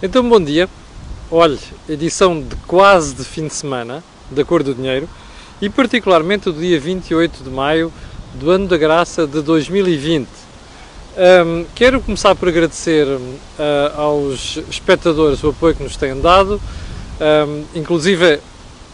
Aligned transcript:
Então, 0.00 0.22
bom 0.28 0.40
dia. 0.40 0.68
Olhe, 1.28 1.58
edição 1.88 2.40
de 2.40 2.54
quase 2.68 3.16
de 3.16 3.24
fim 3.24 3.48
de 3.48 3.54
semana 3.54 4.00
da 4.30 4.44
Cor 4.44 4.62
do 4.62 4.72
Dinheiro 4.72 5.08
e 5.60 5.68
particularmente 5.68 6.44
do 6.44 6.52
dia 6.52 6.78
28 6.78 7.42
de 7.42 7.50
maio 7.50 7.92
do 8.34 8.48
ano 8.48 8.68
da 8.68 8.76
graça 8.76 9.26
de 9.26 9.42
2020. 9.42 10.28
Um, 11.16 11.64
quero 11.74 12.00
começar 12.00 12.32
por 12.36 12.48
agradecer 12.48 13.08
uh, 13.08 13.20
aos 13.96 14.58
espectadores 14.70 15.42
o 15.42 15.48
apoio 15.48 15.74
que 15.74 15.82
nos 15.82 15.96
têm 15.96 16.20
dado, 16.20 16.60
um, 17.48 17.64
inclusive 17.74 18.38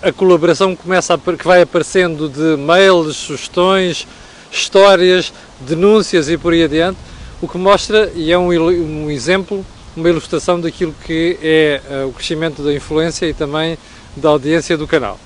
a 0.00 0.10
colaboração 0.10 0.74
que, 0.74 0.84
começa 0.84 1.12
a, 1.12 1.18
que 1.18 1.46
vai 1.46 1.60
aparecendo 1.60 2.30
de 2.30 2.56
mails, 2.56 3.14
sugestões, 3.18 4.06
histórias, 4.50 5.34
denúncias 5.60 6.30
e 6.30 6.38
por 6.38 6.54
aí 6.54 6.64
adiante, 6.64 6.96
o 7.42 7.46
que 7.46 7.58
mostra 7.58 8.10
e 8.14 8.32
é 8.32 8.38
um, 8.38 8.48
um 8.48 9.10
exemplo 9.10 9.62
uma 9.96 10.08
ilustração 10.08 10.60
daquilo 10.60 10.94
que 11.04 11.38
é 11.42 11.80
uh, 11.88 12.08
o 12.08 12.12
crescimento 12.12 12.62
da 12.62 12.72
influência 12.72 13.26
e 13.26 13.34
também 13.34 13.78
da 14.16 14.28
audiência 14.28 14.76
do 14.76 14.86
canal. 14.86 15.18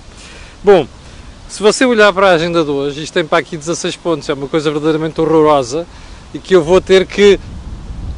Bom, 0.63 0.87
se 1.49 1.63
você 1.63 1.85
olhar 1.85 2.13
para 2.13 2.29
a 2.29 2.33
agenda 2.33 2.63
de 2.63 2.71
hoje, 2.71 3.03
isto 3.03 3.15
tem 3.15 3.25
para 3.25 3.39
aqui 3.39 3.57
16 3.57 3.97
pontos, 3.97 4.29
é 4.29 4.35
uma 4.35 4.49
coisa 4.49 4.71
verdadeiramente 4.71 5.21
horrorosa 5.21 5.87
e 6.35 6.39
que 6.39 6.55
eu 6.55 6.63
vou 6.63 6.81
ter 6.81 7.07
que 7.07 7.41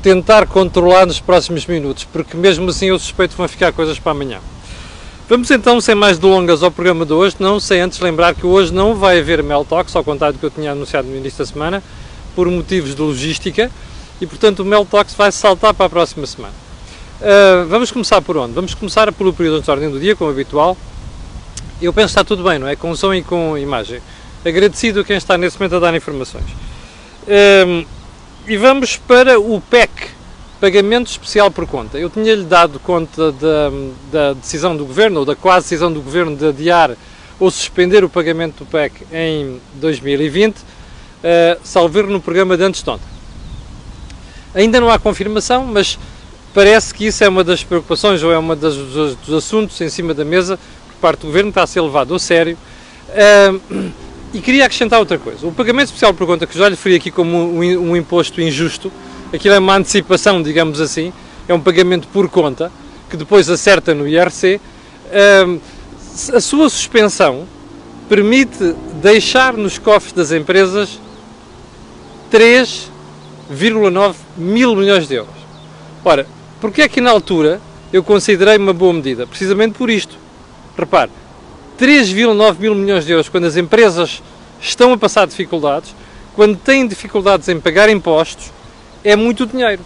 tentar 0.03 0.47
controlar 0.47 1.07
nos 1.07 1.21
próximos 1.21 1.67
minutos, 1.67 2.05
porque 2.05 2.37
mesmo 2.37 2.69
assim 2.71 2.87
eu 2.87 2.99
suspeito 2.99 3.33
que 3.33 3.39
vão 3.39 3.49
ficar 3.49 3.73
coisas 3.73 3.99
para 3.99 4.13
amanhã. 4.13 4.39
Vamos 5.29 5.49
então, 5.53 5.81
sem 5.81 5.95
mais 5.95 6.19
delongas, 6.19 6.61
ao 6.61 6.73
programa 6.73 7.07
de 7.07 7.13
hoje, 7.13 7.37
não 7.39 7.61
sem 7.61 7.81
antes 7.81 8.01
lembrar 8.01 8.35
que 8.35 8.45
hoje 8.45 8.75
não 8.75 8.97
vai 8.97 9.21
haver 9.21 9.45
Mel 9.45 9.65
Talks, 9.65 9.95
ao 9.95 10.03
contrário 10.03 10.37
do 10.37 10.41
que 10.41 10.47
eu 10.47 10.51
tinha 10.51 10.73
anunciado 10.73 11.07
no 11.07 11.17
início 11.17 11.39
da 11.39 11.47
semana, 11.47 11.83
por 12.35 12.49
motivos 12.49 12.97
de 12.97 13.01
logística, 13.01 13.71
e 14.21 14.27
portanto 14.27 14.61
o 14.61 14.65
Mel 14.65 14.85
Talks 14.85 15.15
vai 15.15 15.33
saltar 15.33 15.75
para 15.75 15.87
a 15.87 15.91
próxima 15.91 16.27
semana. 16.27 16.55
Uh, 17.21 17.67
vamos 17.69 17.91
começar 17.91 18.21
por 18.23 18.37
onde? 18.37 18.53
Vamos 18.53 18.75
começar 18.75 19.13
pelo 19.13 19.33
período 19.33 19.63
de 19.63 19.71
ordem 19.71 19.91
do 19.91 20.01
dia, 20.01 20.17
como 20.17 20.31
habitual. 20.31 20.77
Eu 21.81 21.93
penso 21.93 22.09
que 22.09 22.21
está 22.21 22.25
tudo 22.25 22.43
bem, 22.43 22.59
não 22.59 22.69
é? 22.69 22.77
Com 22.77 22.95
som 22.95 23.13
e 23.15 23.23
com 23.23 23.57
imagem. 23.57 24.01
Agradecido 24.45 25.01
a 25.01 25.05
quem 25.05 25.17
está 25.17 25.37
nesse 25.37 25.59
momento 25.59 25.77
a 25.77 25.79
dar 25.79 25.95
informações. 25.95 26.47
E 28.47 28.57
vamos 28.57 28.97
para 28.97 29.39
o 29.39 29.61
PEC, 29.61 29.91
Pagamento 30.61 31.11
Especial 31.11 31.51
por 31.51 31.67
Conta. 31.67 31.99
Eu 31.99 32.11
tinha-lhe 32.11 32.45
dado 32.45 32.81
conta 32.81 33.33
da, 33.33 33.71
da, 34.11 34.33
decisão 34.33 34.77
do 34.77 34.85
Governo, 34.85 35.21
ou 35.21 35.27
da 35.27 35.37
quase 35.37 35.67
decisão 35.67 35.93
do 35.93 36.01
Governo 36.01 36.37
de 36.37 36.49
adiar 36.49 36.97
ou 37.39 37.51
suspender 37.51 38.03
o 38.03 38.09
pagamento 38.09 38.65
do 38.65 38.67
PEC 38.67 39.07
em 39.13 39.61
2020, 39.75 40.57
uh, 40.57 40.63
salvo 41.63 42.03
no 42.03 42.21
programa 42.21 42.57
de 42.57 42.65
antes 42.65 42.83
de 42.83 42.91
ontem. 42.91 43.20
Ainda 44.55 44.81
não 44.81 44.91
há 44.91 44.99
confirmação, 44.99 45.65
mas 45.65 45.99
parece 46.53 46.93
que 46.93 47.07
isso 47.07 47.23
é 47.23 47.29
uma 47.29 47.45
das 47.45 47.63
preocupações 47.63 48.23
ou 48.23 48.33
é 48.33 48.39
um 48.39 48.57
dos, 48.57 49.17
dos, 49.17 49.35
assuntos 49.35 49.81
em 49.81 49.89
cima 49.89 50.13
da 50.13 50.25
mesa 50.25 50.59
por 50.89 51.01
parte 51.01 51.21
do 51.21 51.27
Governo, 51.29 51.51
está 51.51 51.63
a 51.63 51.67
ser 51.67 51.81
levado 51.81 52.15
a 52.15 52.19
sério. 52.19 52.59
Uh, 53.09 53.91
e 54.35 54.41
queria 54.41 54.65
acrescentar 54.65 54.99
outra 54.99 55.19
coisa. 55.19 55.47
O 55.47 55.53
pagamento 55.53 55.87
especial 55.87 56.15
por 56.15 56.27
conta, 56.27 56.47
que 56.47 56.57
já 56.57 56.69
lhe 56.69 56.75
referi 56.75 56.97
aqui 56.97 57.11
como 57.11 57.37
um, 57.37 57.91
um, 57.91 57.97
imposto 57.97 58.41
injusto, 58.41 58.93
aquilo 59.33 59.55
é 59.55 59.59
uma 59.59 59.77
antecipação, 59.77 60.43
digamos 60.43 60.81
assim, 60.81 61.13
é 61.49 61.55
um 61.55 61.61
pagamento 61.61 62.07
por 62.09 62.29
conta, 62.29 62.71
que 63.09 63.17
depois 63.17 63.49
acerta 63.49 63.95
no 63.95 64.07
IRC. 64.07 64.61
Uh, 65.07 65.61
a 66.35 66.41
sua 66.41 66.69
suspensão 66.69 67.47
permite 68.09 68.75
deixar 69.01 69.55
nos 69.55 69.79
cofres 69.79 70.13
das 70.13 70.33
empresas 70.33 71.01
3 72.31 72.90
1,9 73.51 74.15
mil 74.37 74.77
milhões 74.77 75.09
de 75.09 75.15
euros. 75.15 75.35
Ora, 76.05 76.27
porque 76.61 76.83
é 76.83 76.89
que 76.89 77.01
na 77.01 77.11
altura 77.11 77.61
eu 77.93 78.03
considerei 78.03 78.57
uma 78.57 78.73
boa 78.73 78.93
medida? 78.93 79.27
Precisamente 79.27 79.77
por 79.77 79.91
isto. 79.91 80.17
Repare, 80.79 81.11
3,9 81.79 82.59
mil 82.59 82.75
milhões 82.75 83.05
de 83.05 83.13
euros 83.13 83.29
quando 83.29 83.47
as 83.47 83.57
empresas 83.57 84.23
estão 84.61 84.93
a 84.93 84.99
passar 84.99 85.27
dificuldades, 85.27 85.95
quando 86.35 86.57
têm 86.57 86.87
dificuldades 86.87 87.49
em 87.49 87.59
pagar 87.59 87.89
impostos, 87.89 88.53
é 89.03 89.17
muito 89.17 89.47
dinheiro. 89.47 89.83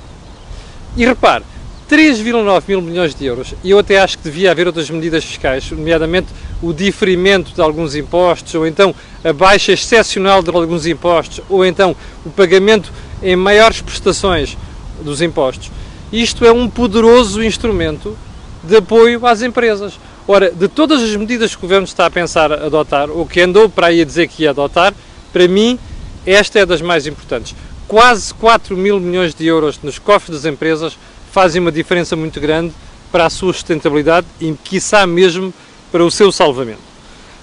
E 0.96 1.04
repare, 1.04 1.44
3,9 1.90 2.62
mil 2.68 2.82
milhões 2.82 3.14
de 3.14 3.24
euros, 3.24 3.54
e 3.62 3.70
eu 3.70 3.78
até 3.78 3.98
acho 3.98 4.18
que 4.18 4.24
devia 4.24 4.50
haver 4.50 4.66
outras 4.66 4.88
medidas 4.90 5.24
fiscais, 5.24 5.70
nomeadamente 5.70 6.28
o 6.62 6.72
diferimento 6.72 7.52
de 7.54 7.60
alguns 7.60 7.94
impostos, 7.94 8.54
ou 8.54 8.66
então 8.66 8.94
a 9.22 9.32
baixa 9.32 9.72
excepcional 9.72 10.42
de 10.42 10.50
alguns 10.50 10.86
impostos, 10.86 11.40
ou 11.48 11.64
então 11.64 11.94
o 12.24 12.30
pagamento 12.30 12.92
em 13.24 13.34
maiores 13.34 13.80
prestações 13.80 14.56
dos 15.02 15.20
impostos. 15.20 15.70
Isto 16.12 16.44
é 16.44 16.52
um 16.52 16.68
poderoso 16.68 17.42
instrumento 17.42 18.16
de 18.62 18.76
apoio 18.76 19.26
às 19.26 19.42
empresas. 19.42 19.98
Ora, 20.28 20.50
de 20.50 20.68
todas 20.68 21.02
as 21.02 21.16
medidas 21.16 21.50
que 21.52 21.58
o 21.58 21.62
Governo 21.62 21.86
está 21.86 22.06
a 22.06 22.10
pensar 22.10 22.52
adotar, 22.52 23.10
ou 23.10 23.26
que 23.26 23.40
andou 23.40 23.68
para 23.68 23.88
aí 23.88 24.00
a 24.00 24.04
dizer 24.04 24.28
que 24.28 24.44
ia 24.44 24.50
adotar, 24.50 24.94
para 25.32 25.48
mim, 25.48 25.78
esta 26.24 26.60
é 26.60 26.66
das 26.66 26.80
mais 26.80 27.06
importantes. 27.06 27.54
Quase 27.88 28.32
4 28.34 28.76
mil 28.76 29.00
milhões 29.00 29.34
de 29.34 29.46
euros 29.46 29.80
nos 29.82 29.98
cofres 29.98 30.36
das 30.36 30.50
empresas 30.50 30.96
fazem 31.32 31.60
uma 31.60 31.72
diferença 31.72 32.14
muito 32.14 32.40
grande 32.40 32.72
para 33.10 33.26
a 33.26 33.30
sua 33.30 33.52
sustentabilidade 33.52 34.26
e, 34.40 34.52
quiçá, 34.64 35.06
mesmo 35.06 35.52
para 35.90 36.04
o 36.04 36.10
seu 36.10 36.30
salvamento. 36.30 36.80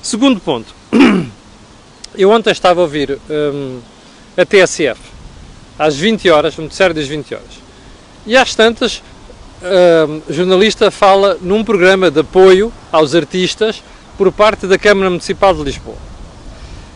Segundo 0.02 0.40
ponto, 0.40 0.74
eu 2.18 2.30
ontem 2.32 2.52
estava 2.52 2.80
a 2.80 2.84
ouvir 2.84 3.20
hum, 3.30 3.80
a 4.36 4.46
TSF, 4.46 5.11
às 5.78 5.96
20 5.96 6.30
horas, 6.30 6.58
no 6.58 6.64
noticiário 6.64 6.96
das 6.96 7.08
20 7.08 7.34
horas. 7.34 7.62
E 8.26 8.38
às 8.38 8.54
tantas, 8.56 9.02
o 10.28 10.34
jornalista 10.34 10.90
fala 10.92 11.38
num 11.42 11.64
programa 11.64 12.10
de 12.10 12.20
apoio 12.20 12.72
aos 12.92 13.14
artistas 13.14 13.84
por 14.18 14.32
parte 14.32 14.68
da 14.68 14.78
Câmara 14.78 15.10
Municipal 15.10 15.54
de 15.54 15.64
Lisboa. 15.64 15.98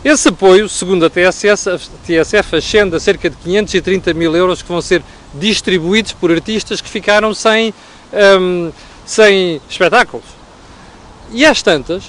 Esse 0.03 0.29
apoio, 0.29 0.69
segundo 0.69 1.05
a 1.05 1.09
TSF, 1.09 1.69
a 1.69 1.79
TSF 2.05 2.55
ascende 2.57 2.95
a 2.95 2.99
cerca 2.99 3.27
de 3.27 3.35
530 3.37 4.13
mil 4.13 4.35
euros 4.35 4.61
que 4.61 4.67
vão 4.67 4.79
ser 4.79 5.01
distribuídos 5.33 6.13
por 6.13 6.31
artistas 6.31 6.79
que 6.79 6.87
ficaram 6.87 7.33
sem, 7.33 7.73
hum, 8.39 8.71
sem 9.03 9.59
espetáculos. 9.67 10.25
E 11.31 11.43
às 11.43 11.63
tantas, 11.63 12.03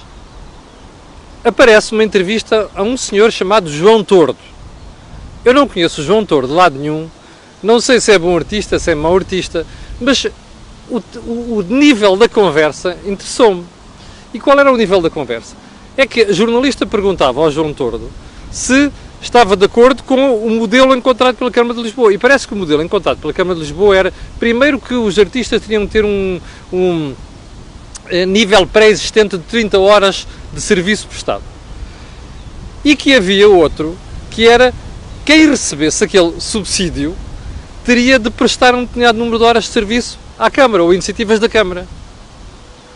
aparece 1.42 1.92
uma 1.92 2.04
entrevista 2.04 2.68
a 2.74 2.82
um 2.82 2.98
senhor 2.98 3.32
chamado 3.32 3.70
João 3.70 4.04
Tordo. 4.04 4.38
Eu 5.46 5.54
não 5.54 5.68
conheço 5.68 6.00
o 6.00 6.04
João 6.04 6.26
Tordo 6.26 6.48
de 6.48 6.54
lado 6.54 6.76
nenhum, 6.76 7.08
não 7.62 7.80
sei 7.80 8.00
se 8.00 8.10
é 8.10 8.18
bom 8.18 8.34
artista, 8.34 8.80
se 8.80 8.90
é 8.90 8.96
mau 8.96 9.14
artista, 9.14 9.64
mas 10.00 10.26
o, 10.90 11.00
o, 11.18 11.58
o 11.58 11.62
nível 11.62 12.16
da 12.16 12.28
conversa 12.28 12.98
interessou-me. 13.06 13.64
E 14.34 14.40
qual 14.40 14.58
era 14.58 14.72
o 14.72 14.76
nível 14.76 15.00
da 15.00 15.08
conversa? 15.08 15.54
É 15.96 16.04
que 16.04 16.22
a 16.22 16.32
jornalista 16.32 16.84
perguntava 16.84 17.40
ao 17.40 17.48
João 17.48 17.72
Tordo 17.72 18.10
se 18.50 18.90
estava 19.22 19.56
de 19.56 19.64
acordo 19.64 20.02
com 20.02 20.34
o 20.34 20.50
modelo 20.50 20.92
encontrado 20.96 21.36
pela 21.36 21.52
Câmara 21.52 21.76
de 21.76 21.82
Lisboa. 21.84 22.12
E 22.12 22.18
parece 22.18 22.48
que 22.48 22.52
o 22.52 22.56
modelo 22.56 22.82
encontrado 22.82 23.18
pela 23.18 23.32
Câmara 23.32 23.54
de 23.54 23.60
Lisboa 23.60 23.96
era, 23.96 24.12
primeiro, 24.40 24.80
que 24.80 24.94
os 24.94 25.16
artistas 25.16 25.62
teriam 25.62 25.86
que 25.86 25.92
ter 25.92 26.04
um, 26.04 26.40
um 26.72 27.14
eh, 28.08 28.26
nível 28.26 28.66
pré-existente 28.66 29.38
de 29.38 29.44
30 29.44 29.78
horas 29.78 30.26
de 30.52 30.60
serviço 30.60 31.06
prestado. 31.06 31.44
E 32.84 32.96
que 32.96 33.14
havia 33.14 33.48
outro, 33.48 33.96
que 34.28 34.44
era 34.48 34.74
quem 35.26 35.50
recebesse 35.50 36.02
aquele 36.02 36.40
subsídio 36.40 37.14
teria 37.84 38.18
de 38.18 38.30
prestar 38.30 38.74
um 38.74 38.84
determinado 38.84 39.18
número 39.18 39.38
de 39.38 39.44
horas 39.44 39.64
de 39.64 39.70
serviço 39.70 40.18
à 40.38 40.50
Câmara 40.50 40.82
ou 40.82 40.94
iniciativas 40.94 41.38
da 41.38 41.48
Câmara. 41.48 41.86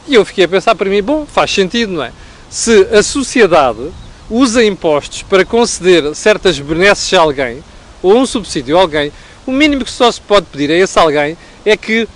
E 0.09 0.15
eu 0.15 0.25
fiquei 0.25 0.45
a 0.45 0.49
pensar 0.49 0.75
para 0.75 0.89
mim, 0.89 1.03
bom, 1.03 1.27
faz 1.27 1.53
sentido, 1.53 1.93
não 1.93 2.03
é? 2.03 2.13
Se 2.49 2.89
a 2.93 3.03
sociedade 3.03 3.91
usa 4.31 4.65
impostos 4.65 5.23
para 5.23 5.45
conceder 5.45 6.15
certas 6.15 6.59
benesses 6.59 7.13
a 7.13 7.21
alguém 7.21 7.63
ou 8.03 8.17
um 8.17 8.25
subsídio 8.25 8.79
a 8.79 8.81
alguém, 8.81 9.13
o 9.45 9.53
mínimo 9.53 9.85
que 9.85 9.91
só 9.91 10.11
se 10.11 10.21
pode 10.21 10.47
pedir 10.47 10.71
a 10.71 10.77
esse 10.77 10.99
alguém 10.99 11.37
é 11.67 11.77
que 11.77 12.09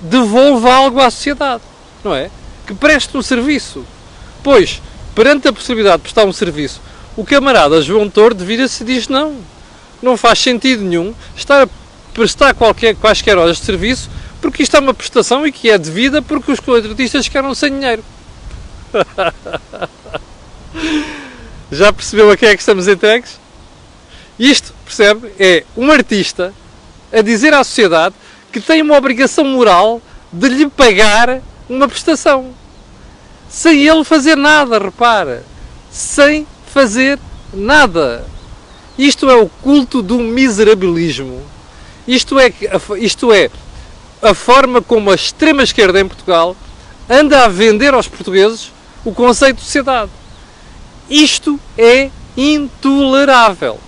devolva 0.00 0.72
algo 0.72 0.98
à 0.98 1.10
sociedade 1.10 1.62
não 2.02 2.14
é? 2.14 2.30
Que 2.66 2.74
preste 2.74 3.16
um 3.16 3.22
serviço. 3.22 3.84
Pois, 4.42 4.80
perante 5.14 5.48
a 5.48 5.52
possibilidade 5.52 5.98
de 5.98 6.02
prestar 6.02 6.24
um 6.24 6.32
serviço, 6.32 6.80
o 7.16 7.24
camarada 7.24 7.82
João 7.82 8.08
Tordo 8.08 8.44
vira-se 8.44 8.82
e 8.82 8.86
diz 8.86 9.08
não. 9.08 9.36
Não 10.02 10.16
faz 10.16 10.38
sentido 10.38 10.82
nenhum 10.82 11.14
estar 11.36 11.62
a 11.62 11.68
prestar 12.12 12.54
qualquer, 12.54 12.94
quaisquer 12.96 13.38
horas 13.38 13.58
de 13.58 13.64
serviço 13.64 14.10
porque 14.40 14.62
isto 14.62 14.76
é 14.76 14.80
uma 14.80 14.94
prestação 14.94 15.46
e 15.46 15.52
que 15.52 15.70
é 15.70 15.76
devida 15.76 16.22
porque 16.22 16.50
os 16.50 16.60
contratistas 16.60 17.26
ficaram 17.26 17.54
sem 17.54 17.70
dinheiro. 17.72 18.02
Já 21.70 21.92
percebeu 21.92 22.30
a 22.30 22.36
quem 22.36 22.48
é 22.48 22.56
que 22.56 22.62
estamos 22.62 22.88
entregues? 22.88 23.38
Isto, 24.38 24.72
percebe, 24.84 25.30
é 25.38 25.64
um 25.76 25.90
artista 25.90 26.54
a 27.12 27.20
dizer 27.20 27.52
à 27.52 27.62
sociedade 27.62 28.14
que 28.50 28.60
tem 28.60 28.80
uma 28.82 28.96
obrigação 28.96 29.44
moral 29.44 30.00
de 30.32 30.48
lhe 30.48 30.68
pagar 30.68 31.40
uma 31.68 31.86
prestação. 31.86 32.54
Sem 33.48 33.86
ele 33.86 34.04
fazer 34.04 34.36
nada, 34.36 34.78
repara. 34.78 35.44
Sem 35.90 36.46
fazer 36.72 37.18
nada. 37.52 38.24
Isto 39.00 39.30
é 39.30 39.34
o 39.34 39.48
culto 39.48 40.02
do 40.02 40.18
miserabilismo. 40.18 41.40
Isto 42.06 42.38
é, 42.38 42.52
isto 42.98 43.32
é 43.32 43.48
a 44.20 44.34
forma 44.34 44.82
como 44.82 45.10
a 45.10 45.14
extrema-esquerda 45.14 45.98
em 45.98 46.06
Portugal 46.06 46.54
anda 47.08 47.42
a 47.42 47.48
vender 47.48 47.94
aos 47.94 48.06
portugueses 48.06 48.70
o 49.02 49.10
conceito 49.10 49.56
de 49.56 49.62
sociedade. 49.62 50.10
Isto 51.08 51.58
é 51.78 52.10
intolerável. 52.36 53.80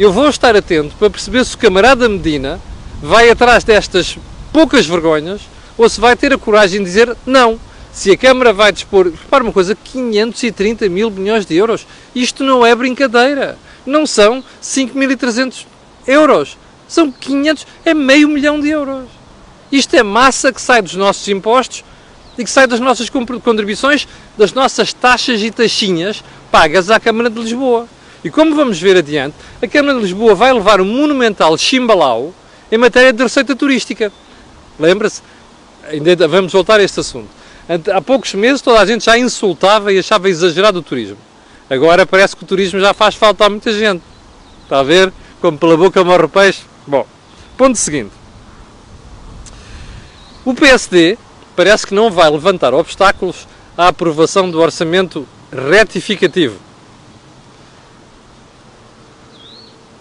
Eu 0.00 0.10
vou 0.10 0.30
estar 0.30 0.56
atento 0.56 0.94
para 0.98 1.10
perceber 1.10 1.44
se 1.44 1.56
o 1.56 1.58
camarada 1.58 2.08
Medina 2.08 2.58
vai 3.02 3.28
atrás 3.28 3.64
destas 3.64 4.16
poucas 4.50 4.86
vergonhas 4.86 5.42
ou 5.76 5.86
se 5.90 6.00
vai 6.00 6.16
ter 6.16 6.32
a 6.32 6.38
coragem 6.38 6.78
de 6.78 6.86
dizer 6.86 7.14
não. 7.26 7.60
Se 7.92 8.10
a 8.10 8.16
Câmara 8.16 8.50
vai 8.50 8.72
dispor, 8.72 9.10
repara 9.10 9.44
uma 9.44 9.52
coisa, 9.52 9.76
530 9.76 10.88
mil 10.88 11.10
milhões 11.10 11.44
de 11.44 11.54
euros. 11.54 11.86
Isto 12.14 12.42
não 12.42 12.64
é 12.64 12.74
brincadeira. 12.74 13.58
Não 13.86 14.06
são 14.06 14.42
5.300 14.62 15.66
euros. 16.06 16.56
São 16.88 17.10
500, 17.10 17.66
é 17.84 17.94
meio 17.94 18.28
milhão 18.28 18.60
de 18.60 18.68
euros. 18.68 19.04
Isto 19.72 19.96
é 19.96 20.02
massa 20.02 20.52
que 20.52 20.60
sai 20.60 20.82
dos 20.82 20.94
nossos 20.94 21.26
impostos 21.28 21.84
e 22.38 22.44
que 22.44 22.50
sai 22.50 22.66
das 22.66 22.80
nossas 22.80 23.08
contribuições, 23.10 24.06
das 24.36 24.52
nossas 24.52 24.92
taxas 24.92 25.42
e 25.42 25.50
taxinhas 25.50 26.22
pagas 26.50 26.90
à 26.90 27.00
Câmara 27.00 27.30
de 27.30 27.40
Lisboa. 27.40 27.88
E 28.22 28.30
como 28.30 28.54
vamos 28.54 28.80
ver 28.80 28.96
adiante, 28.96 29.34
a 29.60 29.66
Câmara 29.66 29.96
de 29.96 30.04
Lisboa 30.04 30.34
vai 30.34 30.52
levar 30.52 30.80
um 30.80 30.84
monumental 30.84 31.56
chimbalau 31.58 32.32
em 32.70 32.78
matéria 32.78 33.12
de 33.12 33.22
receita 33.22 33.54
turística. 33.54 34.12
Lembra-se? 34.78 35.22
Vamos 36.28 36.52
voltar 36.52 36.80
a 36.80 36.82
este 36.82 37.00
assunto. 37.00 37.28
Há 37.92 38.00
poucos 38.00 38.34
meses 38.34 38.62
toda 38.62 38.80
a 38.80 38.86
gente 38.86 39.04
já 39.04 39.18
insultava 39.18 39.92
e 39.92 39.98
achava 39.98 40.28
exagerado 40.28 40.78
o 40.78 40.82
turismo. 40.82 41.18
Agora 41.68 42.06
parece 42.06 42.36
que 42.36 42.44
o 42.44 42.46
turismo 42.46 42.78
já 42.80 42.92
faz 42.92 43.14
falta 43.14 43.46
a 43.46 43.50
muita 43.50 43.72
gente. 43.72 44.02
Está 44.62 44.80
a 44.80 44.82
ver? 44.82 45.12
Como 45.40 45.58
pela 45.58 45.76
boca 45.76 46.02
morre 46.04 46.24
o 46.24 46.28
peixe. 46.28 46.62
Bom, 46.86 47.06
ponto 47.56 47.76
seguinte. 47.76 48.12
O 50.44 50.54
PSD 50.54 51.16
parece 51.56 51.86
que 51.86 51.94
não 51.94 52.10
vai 52.10 52.30
levantar 52.30 52.74
obstáculos 52.74 53.46
à 53.76 53.88
aprovação 53.88 54.50
do 54.50 54.60
orçamento 54.60 55.26
retificativo. 55.50 56.58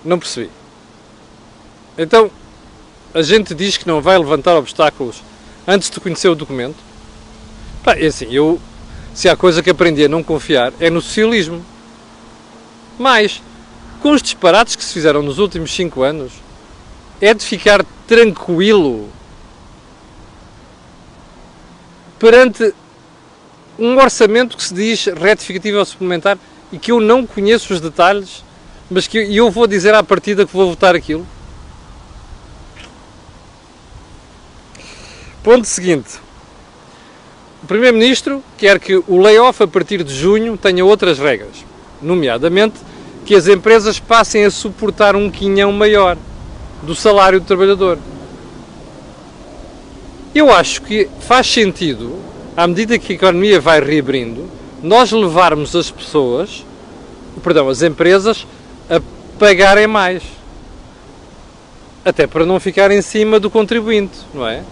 Não 0.04 0.19
percebi. 0.19 0.50
Então, 1.98 2.30
a 3.13 3.21
gente 3.21 3.54
diz 3.54 3.77
que 3.77 3.88
não 3.88 4.01
vai 4.01 4.18
levantar 4.18 4.57
obstáculos 4.57 5.21
antes 5.68 5.89
de 5.89 6.00
conhecer 6.00 6.27
o 6.27 6.36
documento? 6.36 6.77
Pá, 7.83 7.94
é 7.95 8.07
assim, 8.07 8.27
eu, 8.31 8.60
se 9.13 9.30
há 9.30 9.36
coisa 9.36 9.62
que 9.62 9.69
aprendi 9.69 10.06
a 10.06 10.10
não 10.10 10.24
confiar 10.24 10.74
é 10.80 10.89
no 10.89 11.01
socialismo. 11.01 11.63
Mas, 12.98 13.42
com 14.01 14.12
os 14.12 14.21
disparates 14.21 14.75
que 14.75 14.83
se 14.83 14.94
fizeram 14.94 15.21
nos 15.21 15.39
últimos 15.39 15.74
cinco 15.74 16.04
anos, 16.04 16.31
é 17.21 17.33
de 17.33 17.44
ficar 17.44 17.86
tranquilo 18.07 19.10
perante 22.19 22.74
um 23.77 23.98
orçamento 23.98 24.56
que 24.56 24.63
se 24.63 24.74
diz 24.74 25.06
retificativo 25.06 25.77
ou 25.77 25.86
suplementar 25.86 26.38
e 26.71 26.77
que 26.77 26.92
eu 26.92 27.00
não 27.00 27.25
conheço 27.25 27.74
os 27.74 27.81
detalhes, 27.81 28.44
mas 28.89 29.07
que 29.07 29.18
eu 29.18 29.51
vou 29.51 29.68
dizer 29.68 29.94
à 29.94 30.04
partida 30.04 30.45
que 30.45 30.54
vou 30.54 30.69
votar 30.69 30.95
aquilo. 30.95 31.27
Ponto 35.44 35.65
seguinte. 35.65 36.23
O 37.63 37.65
Primeiro-Ministro 37.65 38.44
quer 38.57 38.77
que 38.77 39.01
o 39.07 39.18
layoff 39.18 39.63
a 39.63 39.68
partir 39.68 40.04
de 40.04 40.13
junho 40.13 40.57
tenha 40.57 40.83
outras 40.83 41.18
regras, 41.18 41.65
nomeadamente 42.01 42.75
que 43.25 43.33
as 43.33 43.48
empresas 43.48 44.01
passem 44.01 44.44
a 44.44 44.51
suportar 44.51 45.15
um 45.15 45.31
quinhão 45.31 45.71
maior 45.71 46.18
do 46.81 46.94
salário 46.94 47.39
do 47.39 47.45
trabalhador. 47.45 47.98
Eu 50.36 50.51
acho 50.51 50.81
que 50.81 51.07
faz 51.21 51.48
sentido, 51.48 52.19
à 52.57 52.68
medida 52.68 53.00
que 53.00 53.13
a 53.13 53.15
economia 53.15 53.62
vai 53.62 53.80
reabrindo, 53.80 54.50
nós 54.81 55.13
levarmos 55.13 55.74
as 55.74 55.89
pessoas, 55.89 56.65
perdão, 57.42 57.69
as 57.69 57.81
empresas, 57.81 58.45
a 58.89 59.00
pagarem 59.39 59.88
mais. 59.88 60.21
Até 62.04 62.27
para 62.27 62.45
não 62.45 62.60
ficar 62.60 62.92
em 62.92 63.01
cima 63.01 63.39
do 63.39 63.50
contribuinte, 63.50 64.18
não 64.33 64.45
é? 64.45 64.63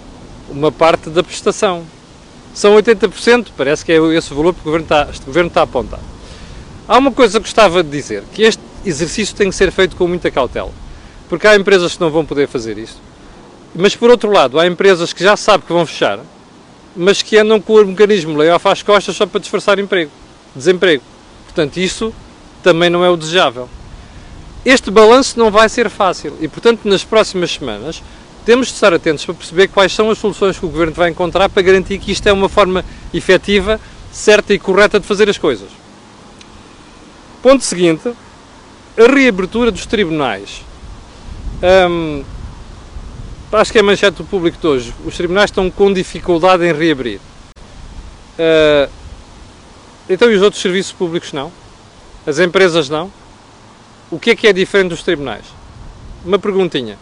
Uma 0.49 0.73
parte 0.73 1.09
da 1.09 1.23
prestação. 1.23 1.85
São 2.53 2.75
80%, 2.75 3.47
parece 3.55 3.85
que 3.85 3.91
é 3.91 3.97
esse 4.15 4.33
o 4.33 4.35
valor 4.35 4.53
que 4.53 4.61
o 4.61 4.63
Governo 4.63 4.85
está, 4.85 5.07
este 5.09 5.25
Governo 5.25 5.47
está 5.47 5.61
a 5.61 5.63
apontar. 5.63 5.99
Há 6.87 6.97
uma 6.97 7.11
coisa 7.11 7.39
que 7.39 7.45
gostava 7.45 7.83
de 7.83 7.89
dizer, 7.89 8.23
que 8.33 8.43
este 8.43 8.61
exercício 8.85 9.35
tem 9.35 9.49
que 9.49 9.55
ser 9.55 9.71
feito 9.71 9.95
com 9.95 10.07
muita 10.07 10.29
cautela, 10.29 10.71
porque 11.29 11.47
há 11.47 11.55
empresas 11.55 11.93
que 11.95 12.01
não 12.01 12.09
vão 12.09 12.25
poder 12.25 12.47
fazer 12.47 12.77
isto, 12.77 12.99
mas 13.73 13.95
por 13.95 14.09
outro 14.09 14.31
lado, 14.31 14.59
há 14.59 14.67
empresas 14.67 15.13
que 15.13 15.23
já 15.23 15.37
sabem 15.37 15.65
que 15.65 15.71
vão 15.71 15.85
fechar, 15.85 16.19
mas 16.95 17.21
que 17.21 17.37
andam 17.37 17.61
com 17.61 17.73
o 17.73 17.85
mecanismo 17.85 18.37
layoff 18.37 18.67
às 18.67 18.83
costas 18.83 19.15
só 19.15 19.25
para 19.25 19.39
disfarçar 19.39 19.79
emprego, 19.79 20.11
desemprego. 20.53 21.03
Portanto, 21.45 21.77
isso 21.77 22.13
também 22.61 22.89
não 22.89 23.03
é 23.03 23.09
o 23.09 23.15
desejável. 23.15 23.69
Este 24.65 24.91
balanço 24.91 25.39
não 25.39 25.49
vai 25.49 25.69
ser 25.69 25.89
fácil 25.89 26.37
e, 26.39 26.47
portanto, 26.47 26.81
nas 26.83 27.03
próximas 27.03 27.51
semanas 27.51 28.03
temos 28.45 28.67
de 28.67 28.73
estar 28.73 28.93
atentos 28.93 29.25
para 29.25 29.35
perceber 29.35 29.67
quais 29.67 29.91
são 29.91 30.09
as 30.09 30.17
soluções 30.17 30.57
que 30.57 30.65
o 30.65 30.69
Governo 30.69 30.93
vai 30.93 31.09
encontrar 31.09 31.49
para 31.49 31.61
garantir 31.61 31.99
que 31.99 32.11
isto 32.11 32.27
é 32.27 32.33
uma 32.33 32.49
forma 32.49 32.83
efetiva, 33.13 33.79
certa 34.11 34.53
e 34.53 34.59
correta 34.59 34.99
de 34.99 35.05
fazer 35.05 35.29
as 35.29 35.37
coisas. 35.37 35.69
Ponto 37.41 37.63
seguinte, 37.63 38.11
a 38.97 39.11
reabertura 39.11 39.71
dos 39.71 39.85
tribunais. 39.85 40.63
Hum, 41.89 42.23
acho 43.51 43.71
que 43.71 43.79
é 43.79 43.81
manchete 43.81 44.17
do 44.17 44.23
público 44.23 44.57
de 44.59 44.67
hoje. 44.67 44.93
Os 45.05 45.15
tribunais 45.15 45.49
estão 45.49 45.69
com 45.69 45.93
dificuldade 45.93 46.65
em 46.65 46.73
reabrir. 46.73 47.19
Uh, 48.39 48.91
então 50.09 50.31
e 50.31 50.35
os 50.35 50.41
outros 50.41 50.61
serviços 50.61 50.91
públicos 50.91 51.31
não? 51.31 51.51
As 52.25 52.39
empresas 52.39 52.89
não? 52.89 53.11
O 54.09 54.19
que 54.19 54.31
é 54.31 54.35
que 54.35 54.47
é 54.47 54.53
diferente 54.53 54.89
dos 54.89 55.03
tribunais? 55.03 55.45
Uma 56.25 56.39
perguntinha. 56.39 56.97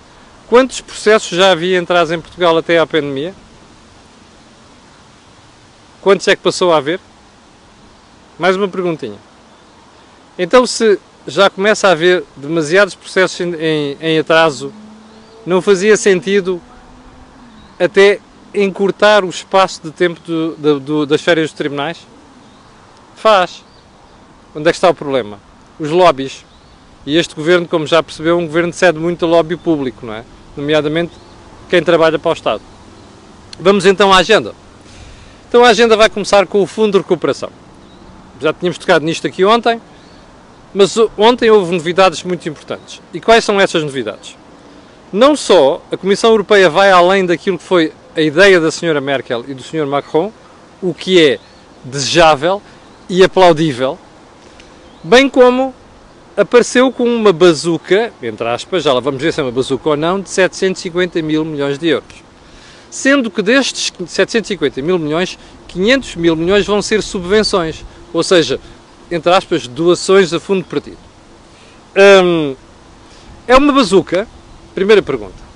Quantos 0.50 0.82
processos 0.82 1.38
já 1.38 1.52
havia 1.52 1.78
entrados 1.78 2.12
em 2.12 2.20
Portugal 2.20 2.58
até 2.58 2.80
à 2.80 2.88
pandemia? 2.88 3.36
Quantos 6.02 6.28
é 6.28 6.36
que 6.36 6.42
passou 6.42 6.74
a 6.74 6.78
haver? 6.78 7.00
Mais 8.40 8.56
uma 8.56 8.68
perguntinha. 8.68 9.20
Então, 10.40 10.66
se 10.66 11.00
já 11.28 11.52
começa 11.52 11.88
a 11.88 11.92
haver 11.92 12.24
demasiados 12.36 12.96
processos 12.96 13.40
em, 13.40 13.96
em, 14.02 14.18
atraso, 14.18 14.74
não 15.46 15.62
fazia 15.62 15.96
sentido 15.96 16.60
até 17.80 18.20
encurtar 18.52 19.24
o 19.24 19.30
espaço 19.30 19.84
de 19.84 19.92
tempo 19.92 20.20
do, 20.26 20.56
do, 20.56 20.80
do, 20.80 21.06
das 21.06 21.22
férias 21.22 21.52
dos 21.52 21.58
tribunais? 21.58 22.00
Faz. 23.16 23.64
Onde 24.56 24.68
é 24.68 24.72
que 24.72 24.78
está 24.78 24.90
o 24.90 24.96
problema? 24.96 25.40
Os 25.80 25.92
lobbies. 25.92 26.44
E 27.06 27.18
este 27.18 27.36
governo, 27.36 27.68
como 27.68 27.86
já 27.86 28.02
percebeu, 28.02 28.40
é 28.40 28.42
um 28.42 28.48
governo 28.48 28.72
que 28.72 28.78
cede 28.78 28.98
muito 28.98 29.26
ao 29.26 29.32
lobby 29.32 29.56
público, 29.56 30.08
não 30.08 30.14
é? 30.16 30.26
Nomeadamente 30.56 31.12
quem 31.70 31.84
trabalha 31.84 32.18
para 32.18 32.30
o 32.30 32.34
Estado. 32.34 32.62
Vamos 33.60 33.86
então 33.86 34.12
à 34.14 34.18
agenda. 34.18 34.54
Então 35.48 35.64
a 35.64 35.70
agenda 35.70 35.98
vai 35.98 36.10
começar 36.10 36.46
com 36.48 36.62
o 36.62 36.68
Fundo 36.68 36.94
de 36.94 36.98
Recuperação. 37.00 37.50
Já 38.40 38.54
tínhamos 38.54 38.78
tocado 38.78 39.06
nisto 39.06 39.28
aqui 39.28 39.44
ontem, 39.44 39.82
mas 40.74 40.96
ontem 41.18 41.50
houve 41.50 41.74
novidades 41.74 42.24
muito 42.24 42.48
importantes. 42.48 43.02
E 43.14 43.20
quais 43.20 43.44
são 43.44 43.60
essas 43.60 43.84
novidades? 43.84 44.38
Não 45.12 45.36
só 45.36 45.82
a 45.92 45.98
Comissão 45.98 46.30
Europeia 46.30 46.70
vai 46.70 46.92
além 46.92 47.26
daquilo 47.26 47.58
que 47.58 47.64
foi 47.64 47.92
a 48.16 48.22
ideia 48.22 48.60
da 48.60 48.70
Sra. 48.70 49.02
Merkel 49.02 49.44
e 49.48 49.54
do 49.54 49.64
Sr. 49.64 49.88
Macron, 49.88 50.32
o 50.82 50.94
que 50.94 51.22
é 51.24 51.40
desejável 51.84 52.62
e 53.10 53.24
aplaudível, 53.24 53.98
bem 55.04 55.28
como 55.28 55.74
apareceu 56.40 56.90
com 56.90 57.04
uma 57.04 57.34
bazuca, 57.34 58.14
entre 58.24 58.48
aspas, 58.48 58.84
já 58.84 58.94
lá 58.94 59.02
vamos 59.02 59.22
ver 59.22 59.34
se 59.34 59.42
é 59.42 59.44
uma 59.44 59.52
bazuca 59.52 59.90
ou 59.90 59.98
não, 59.98 60.22
de 60.22 60.30
750 60.30 61.22
mil 61.22 61.44
milhões 61.44 61.78
de 61.78 61.90
euros. 61.90 62.24
Sendo 62.90 63.30
que 63.30 63.42
destes 63.42 63.92
750 64.08 64.82
mil 64.82 64.98
milhões, 64.98 65.38
500 65.68 66.16
mil 66.16 66.36
milhões 66.38 66.66
vão 66.66 66.82
ser 66.82 67.04
subvenções, 67.04 67.84
ou 68.14 68.24
seja, 68.24 68.58
entre 69.12 69.34
aspas, 69.34 69.68
doações 69.68 70.32
a 70.32 70.40
fundo 70.40 70.64
perdido. 70.64 70.98
Hum, 72.24 72.56
é 73.46 73.58
uma 73.58 73.74
bazuca? 73.74 74.26
Primeira 74.74 75.02
pergunta. 75.02 75.50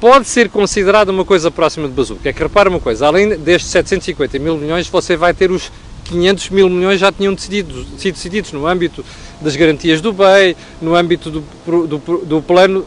Pode 0.00 0.28
ser 0.28 0.48
considerada 0.48 1.12
uma 1.12 1.24
coisa 1.26 1.50
próxima 1.50 1.88
de 1.88 1.92
bazuca. 1.92 2.26
É 2.28 2.32
que 2.32 2.42
repara 2.42 2.70
uma 2.70 2.80
coisa, 2.80 3.06
além 3.06 3.36
destes 3.36 3.70
750 3.70 4.38
mil 4.38 4.56
milhões, 4.56 4.88
você 4.88 5.14
vai 5.14 5.34
ter 5.34 5.50
os 5.50 5.70
500 6.08 6.50
mil 6.50 6.68
milhões 6.70 6.98
já 6.98 7.12
tinham 7.12 7.34
decidido, 7.34 7.86
sido 7.98 8.14
decididos 8.14 8.52
no 8.52 8.66
âmbito 8.66 9.04
das 9.40 9.54
garantias 9.54 10.00
do 10.00 10.12
BEI, 10.12 10.56
no 10.80 10.94
âmbito 10.94 11.30
do, 11.30 11.40
do, 11.86 12.24
do 12.24 12.42
plano 12.42 12.80
uh, 12.80 12.86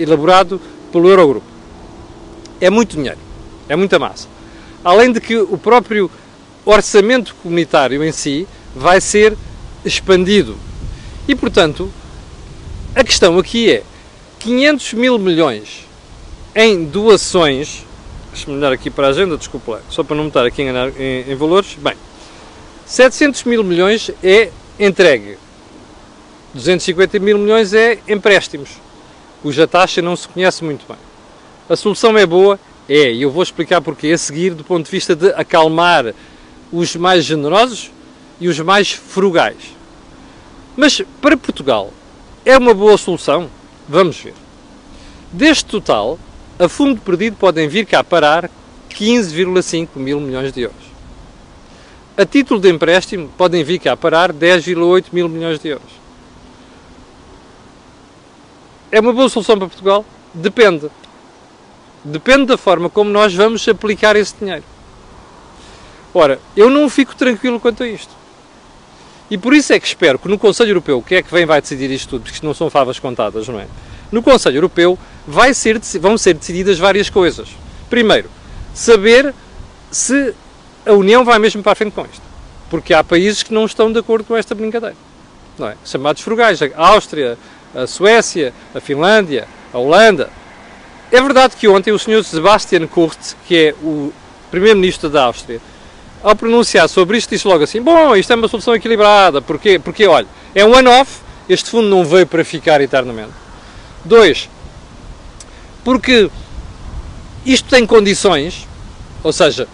elaborado 0.00 0.60
pelo 0.90 1.08
Eurogrupo. 1.08 1.46
É 2.60 2.70
muito 2.70 2.96
dinheiro, 2.96 3.18
é 3.68 3.74
muita 3.74 3.98
massa. 3.98 4.28
Além 4.84 5.12
de 5.12 5.20
que 5.20 5.36
o 5.36 5.58
próprio 5.58 6.10
orçamento 6.64 7.34
comunitário 7.42 8.02
em 8.04 8.12
si 8.12 8.46
vai 8.74 9.00
ser 9.00 9.36
expandido. 9.84 10.56
E, 11.26 11.34
portanto, 11.34 11.90
a 12.94 13.02
questão 13.02 13.38
aqui 13.38 13.70
é 13.70 13.82
500 14.38 14.94
mil 14.94 15.18
milhões 15.18 15.86
em 16.54 16.84
doações, 16.84 17.84
deixa-me 18.32 18.56
olhar 18.56 18.72
aqui 18.72 18.90
para 18.90 19.08
a 19.08 19.10
agenda, 19.10 19.36
desculpa 19.36 19.82
só 19.88 20.02
para 20.04 20.16
não 20.16 20.24
me 20.24 20.28
estar 20.28 20.44
aqui 20.44 20.62
a 20.62 20.64
enganar 20.64 21.00
em, 21.00 21.30
em 21.30 21.34
valores, 21.34 21.76
bem, 21.80 21.94
700 22.86 23.44
mil 23.44 23.64
milhões 23.64 24.10
é 24.22 24.50
entregue, 24.78 25.38
250 26.54 27.18
mil 27.18 27.38
milhões 27.38 27.72
é 27.72 27.98
empréstimos, 28.08 28.70
cuja 29.40 29.66
taxa 29.66 30.02
não 30.02 30.14
se 30.14 30.28
conhece 30.28 30.62
muito 30.62 30.86
bem. 30.86 30.98
A 31.68 31.76
solução 31.76 32.16
é 32.18 32.26
boa? 32.26 32.58
É, 32.88 33.12
e 33.12 33.22
eu 33.22 33.30
vou 33.30 33.42
explicar 33.42 33.80
porque 33.80 34.08
a 34.08 34.18
seguir, 34.18 34.54
do 34.54 34.64
ponto 34.64 34.84
de 34.84 34.90
vista 34.90 35.16
de 35.16 35.28
acalmar 35.32 36.12
os 36.72 36.96
mais 36.96 37.24
generosos 37.24 37.90
e 38.40 38.48
os 38.48 38.58
mais 38.60 38.92
frugais. 38.92 39.76
Mas 40.76 41.00
para 41.20 41.36
Portugal, 41.36 41.92
é 42.44 42.58
uma 42.58 42.74
boa 42.74 42.98
solução? 42.98 43.48
Vamos 43.88 44.18
ver. 44.18 44.34
Deste 45.32 45.64
total, 45.64 46.18
a 46.58 46.68
fundo 46.68 47.00
perdido 47.00 47.36
podem 47.36 47.68
vir 47.68 47.86
cá 47.86 48.02
parar 48.02 48.50
15,5 48.90 49.88
mil 49.96 50.20
milhões 50.20 50.52
de 50.52 50.62
euros. 50.62 50.91
A 52.22 52.24
título 52.24 52.60
de 52.60 52.70
empréstimo 52.70 53.28
podem 53.36 53.64
vir 53.64 53.80
cá 53.80 53.96
parar 53.96 54.32
10,8 54.32 55.06
mil 55.10 55.28
milhões 55.28 55.58
de 55.58 55.70
euros. 55.70 55.90
É 58.92 59.00
uma 59.00 59.12
boa 59.12 59.28
solução 59.28 59.58
para 59.58 59.66
Portugal? 59.66 60.04
Depende. 60.32 60.88
Depende 62.04 62.46
da 62.46 62.56
forma 62.56 62.88
como 62.88 63.10
nós 63.10 63.34
vamos 63.34 63.66
aplicar 63.66 64.14
esse 64.14 64.36
dinheiro. 64.38 64.62
Ora, 66.14 66.38
eu 66.56 66.70
não 66.70 66.88
fico 66.88 67.12
tranquilo 67.16 67.58
quanto 67.58 67.82
a 67.82 67.88
isto. 67.88 68.12
E 69.28 69.36
por 69.36 69.52
isso 69.52 69.72
é 69.72 69.80
que 69.80 69.86
espero 69.88 70.16
que 70.16 70.28
no 70.28 70.38
Conselho 70.38 70.70
Europeu, 70.70 71.02
que 71.02 71.16
é 71.16 71.22
que 71.24 71.34
vem 71.34 71.44
vai 71.44 71.60
decidir 71.60 71.90
isto 71.90 72.10
tudo, 72.10 72.22
porque 72.22 72.36
isto 72.36 72.46
não 72.46 72.54
são 72.54 72.70
favas 72.70 73.00
contadas, 73.00 73.48
não 73.48 73.58
é? 73.58 73.66
No 74.12 74.22
Conselho 74.22 74.58
Europeu 74.58 74.96
vai 75.26 75.52
ser, 75.52 75.80
vão 76.00 76.16
ser 76.16 76.34
decididas 76.34 76.78
várias 76.78 77.10
coisas. 77.10 77.48
Primeiro, 77.90 78.30
saber 78.72 79.34
se 79.90 80.32
a 80.86 80.92
União 80.92 81.24
vai 81.24 81.38
mesmo 81.38 81.62
para 81.62 81.72
a 81.72 81.74
frente 81.74 81.92
com 81.92 82.02
isto. 82.02 82.22
Porque 82.70 82.94
há 82.94 83.04
países 83.04 83.42
que 83.42 83.52
não 83.52 83.64
estão 83.66 83.92
de 83.92 83.98
acordo 83.98 84.24
com 84.24 84.36
esta 84.36 84.54
brincadeira. 84.54 84.96
Não 85.58 85.68
é? 85.68 85.76
Chamados 85.84 86.22
frugais. 86.22 86.60
A 86.62 86.68
Áustria, 86.88 87.38
a 87.74 87.86
Suécia, 87.86 88.52
a 88.74 88.80
Finlândia, 88.80 89.46
a 89.72 89.78
Holanda. 89.78 90.30
É 91.10 91.20
verdade 91.20 91.56
que 91.56 91.68
ontem 91.68 91.92
o 91.92 91.98
Sr. 91.98 92.24
Sebastian 92.24 92.86
Kurz, 92.86 93.36
que 93.46 93.56
é 93.56 93.74
o 93.82 94.12
Primeiro-Ministro 94.50 95.10
da 95.10 95.24
Áustria, 95.24 95.60
ao 96.22 96.34
pronunciar 96.36 96.88
sobre 96.88 97.18
isto, 97.18 97.30
disse 97.30 97.46
logo 97.46 97.64
assim: 97.64 97.82
Bom, 97.82 98.16
isto 98.16 98.32
é 98.32 98.36
uma 98.36 98.48
solução 98.48 98.74
equilibrada. 98.74 99.42
Porquê? 99.42 99.78
Porque, 99.78 100.06
olha, 100.06 100.26
é 100.54 100.64
um 100.64 100.74
one-off, 100.74 101.20
este 101.48 101.68
fundo 101.68 101.88
não 101.88 102.04
veio 102.04 102.26
para 102.26 102.44
ficar 102.44 102.80
eternamente. 102.80 103.32
Dois, 104.04 104.48
porque 105.84 106.30
isto 107.44 107.68
tem 107.68 107.86
condições, 107.86 108.66
ou 109.22 109.32
seja, 109.32 109.68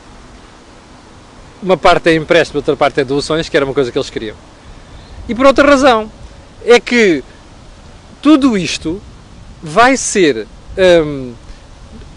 uma 1.62 1.76
parte 1.76 2.10
é 2.10 2.14
empréstimo, 2.14 2.58
outra 2.58 2.76
parte 2.76 3.00
é 3.00 3.04
doações, 3.04 3.48
que 3.48 3.56
era 3.56 3.64
uma 3.64 3.74
coisa 3.74 3.90
que 3.90 3.98
eles 3.98 4.10
queriam. 4.10 4.36
E 5.28 5.34
por 5.34 5.46
outra 5.46 5.68
razão, 5.68 6.10
é 6.64 6.80
que 6.80 7.22
tudo 8.22 8.56
isto 8.56 9.00
vai 9.62 9.96
ser. 9.96 10.46
Hum, 10.76 11.32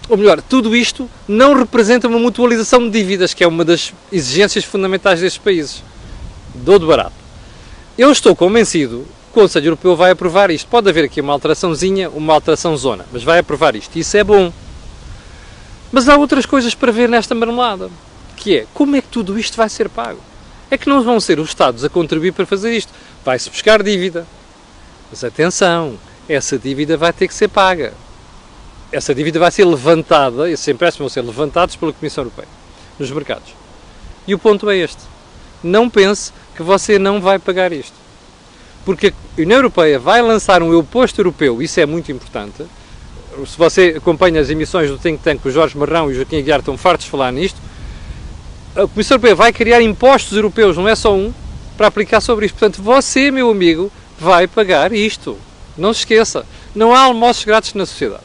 ou 0.10 0.17
melhor, 0.17 0.41
tudo 0.41 0.75
isto 0.75 1.10
não 1.27 1.53
representa 1.53 2.07
uma 2.07 2.19
mutualização 2.19 2.83
de 2.83 2.89
dívidas, 2.89 3.33
que 3.33 3.43
é 3.43 3.48
uma 3.48 3.63
das 3.63 3.93
exigências 4.12 4.65
fundamentais 4.65 5.21
destes 5.21 5.41
países. 5.41 5.83
Dou 6.53 6.77
de 6.77 6.86
barato. 6.86 7.13
Eu 7.98 8.12
estou 8.12 8.36
convencido 8.36 9.05
que 9.31 9.39
o 9.39 9.41
Conselho 9.41 9.67
Europeu 9.67 9.95
vai 9.95 10.12
aprovar 10.12 10.51
isto. 10.51 10.67
Pode 10.67 10.89
haver 10.89 11.05
aqui 11.05 11.21
uma 11.21 11.31
alteraçãozinha, 11.31 12.10
uma 12.10 12.33
alteração 12.33 12.75
zona, 12.75 13.05
mas 13.12 13.24
vai 13.24 13.39
aprovar 13.39 13.75
isto. 13.75 13.98
Isso 13.98 14.17
é 14.17 14.24
bom. 14.24 14.51
Mas 15.91 16.10
há 16.10 16.17
outras 16.17 16.45
coisas 16.45 16.75
para 16.75 16.91
ver 16.91 17.07
nesta 17.07 17.33
marmelada, 17.33 17.89
que 18.41 18.57
é 18.57 18.67
como 18.74 18.95
é 18.95 19.01
que 19.01 19.07
tudo 19.07 19.39
isto 19.39 19.55
vai 19.55 19.69
ser 19.69 19.88
pago. 19.88 20.19
É 20.69 20.77
que 20.77 20.89
não 20.89 21.03
vão 21.03 21.19
ser 21.19 21.39
os 21.39 21.50
Estados 21.50 21.83
a 21.83 21.89
contribuir 21.89 22.31
para 22.33 22.45
fazer 22.45 22.75
isto. 22.75 22.91
Vai-se 23.24 23.50
buscar 23.50 23.83
dívida. 23.83 24.25
Mas 25.10 25.24
atenção, 25.24 25.98
essa 26.27 26.57
dívida 26.57 26.98
vai 26.98 27.13
ter 27.13 27.27
que 27.27 27.33
ser 27.33 27.48
paga 27.48 27.93
essa 28.91 29.15
dívida 29.15 29.39
vai 29.39 29.50
ser 29.51 29.65
levantada, 29.65 30.50
esses 30.50 30.67
empréstimos 30.67 31.13
vão 31.13 31.24
ser 31.24 31.27
levantados 31.27 31.75
pela 31.75 31.93
Comissão 31.93 32.24
Europeia 32.24 32.48
nos 33.00 33.10
mercados. 33.10 33.53
E 34.27 34.36
o 34.36 34.39
ponto 34.39 34.69
é 34.69 34.77
este: 34.77 35.01
não 35.63 35.89
pense 35.89 36.33
que 36.55 36.62
você 36.62 37.00
não 37.00 37.21
vai 37.21 37.39
pagar 37.39 37.71
isto. 37.71 37.93
Porque 38.83 39.07
a 39.38 39.41
União 39.41 39.57
Europeia 39.57 40.00
vai 40.00 40.21
lançar 40.21 40.62
um 40.62 40.75
oposto 40.75 41.21
europeu, 41.21 41.62
isso 41.62 41.79
é 41.79 41.86
muito 41.86 42.12
importante. 42.12 42.65
Se 43.45 43.57
você 43.57 43.93
acompanha 43.98 44.41
as 44.41 44.50
emissões 44.50 44.89
do 44.89 44.98
Think 44.98 45.24
Tank, 45.24 45.45
o 45.45 45.51
Jorge 45.51 45.77
Marrão 45.77 46.10
e 46.10 46.13
o 46.13 46.15
Joaquim 46.15 46.39
Aguiar 46.39 46.60
estão 46.60 46.77
fartos 46.77 47.05
de 47.05 47.12
falar 47.12 47.31
nisto, 47.31 47.60
a 48.75 48.87
Comissão 48.87 49.15
Europeia 49.15 49.35
vai 49.35 49.51
criar 49.53 49.81
impostos 49.81 50.35
europeus, 50.35 50.77
não 50.77 50.87
é 50.87 50.95
só 50.95 51.13
um, 51.13 51.33
para 51.77 51.87
aplicar 51.87 52.21
sobre 52.21 52.45
isto. 52.45 52.57
Portanto, 52.57 52.81
você, 52.81 53.31
meu 53.31 53.49
amigo, 53.49 53.91
vai 54.19 54.47
pagar 54.47 54.93
isto. 54.93 55.37
Não 55.77 55.93
se 55.93 55.99
esqueça. 55.99 56.45
Não 56.75 56.93
há 56.93 57.01
almoços 57.01 57.43
grátis 57.43 57.73
na 57.73 57.85
sociedade. 57.85 58.23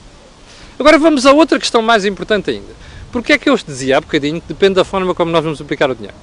Agora 0.78 0.98
vamos 0.98 1.26
a 1.26 1.32
outra 1.32 1.58
questão 1.58 1.80
mais 1.80 2.04
importante 2.04 2.50
ainda. 2.50 2.76
Porque 3.10 3.32
é 3.32 3.38
que 3.38 3.48
eu 3.48 3.56
te 3.56 3.64
dizia 3.64 3.96
há 3.96 4.00
bocadinho 4.00 4.40
que 4.40 4.48
depende 4.48 4.74
da 4.74 4.84
forma 4.84 5.14
como 5.14 5.30
nós 5.30 5.42
vamos 5.42 5.60
aplicar 5.60 5.90
o 5.90 5.94
dinheiro. 5.94 6.16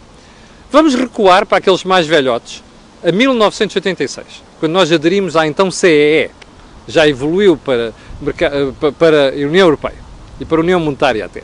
Vamos 0.71 0.95
recuar 0.95 1.45
para 1.45 1.57
aqueles 1.57 1.83
mais 1.83 2.05
velhotes 2.05 2.63
a 3.03 3.11
1986, 3.11 4.25
quando 4.59 4.71
nós 4.71 4.91
aderimos 4.91 5.35
à 5.35 5.45
então 5.45 5.69
CEE, 5.69 6.31
já 6.87 7.07
evoluiu 7.07 7.57
para, 7.57 7.93
para 8.97 9.29
a 9.29 9.35
União 9.35 9.67
Europeia 9.67 9.97
e 10.39 10.45
para 10.45 10.57
a 10.57 10.61
União 10.61 10.79
Monetária 10.79 11.25
até. 11.25 11.43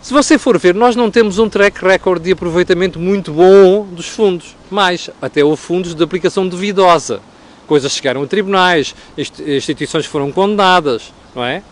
Se 0.00 0.12
você 0.12 0.38
for 0.38 0.58
ver, 0.58 0.74
nós 0.74 0.94
não 0.94 1.10
temos 1.10 1.38
um 1.38 1.48
track 1.48 1.84
record 1.84 2.22
de 2.22 2.32
aproveitamento 2.32 2.98
muito 2.98 3.32
bom 3.32 3.84
dos 3.84 4.08
fundos, 4.08 4.56
mais 4.70 5.10
até 5.20 5.44
houve 5.44 5.60
fundos 5.60 5.94
de 5.94 6.02
aplicação 6.02 6.46
duvidosa. 6.46 7.20
Coisas 7.66 7.92
chegaram 7.92 8.22
a 8.22 8.26
tribunais, 8.26 8.94
instituições 9.16 10.06
foram 10.06 10.32
condenadas 10.32 11.12
não 11.34 11.44
é? 11.44 11.62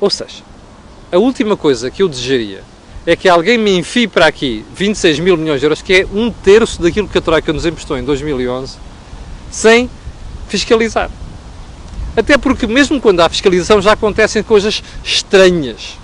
Ou 0.00 0.08
seja, 0.08 0.42
a 1.10 1.18
última 1.18 1.56
coisa 1.56 1.90
que 1.90 2.02
eu 2.02 2.08
desejaria 2.08 2.62
é 3.04 3.16
que 3.16 3.28
alguém 3.28 3.58
me 3.58 3.76
enfie 3.76 4.06
para 4.06 4.26
aqui 4.26 4.64
26 4.74 5.18
mil 5.18 5.36
milhões 5.36 5.60
de 5.60 5.66
euros, 5.66 5.82
que 5.82 5.94
é 5.94 6.06
um 6.12 6.30
terço 6.30 6.80
daquilo 6.80 7.08
que 7.08 7.18
a 7.18 7.20
Troika 7.20 7.52
nos 7.52 7.66
emprestou 7.66 7.98
em 7.98 8.04
2011, 8.04 8.76
sem 9.50 9.90
fiscalizar. 10.46 11.10
Até 12.16 12.36
porque, 12.36 12.66
mesmo 12.66 13.00
quando 13.00 13.20
há 13.20 13.28
fiscalização, 13.28 13.80
já 13.80 13.92
acontecem 13.92 14.42
coisas 14.42 14.82
estranhas. 15.02 15.96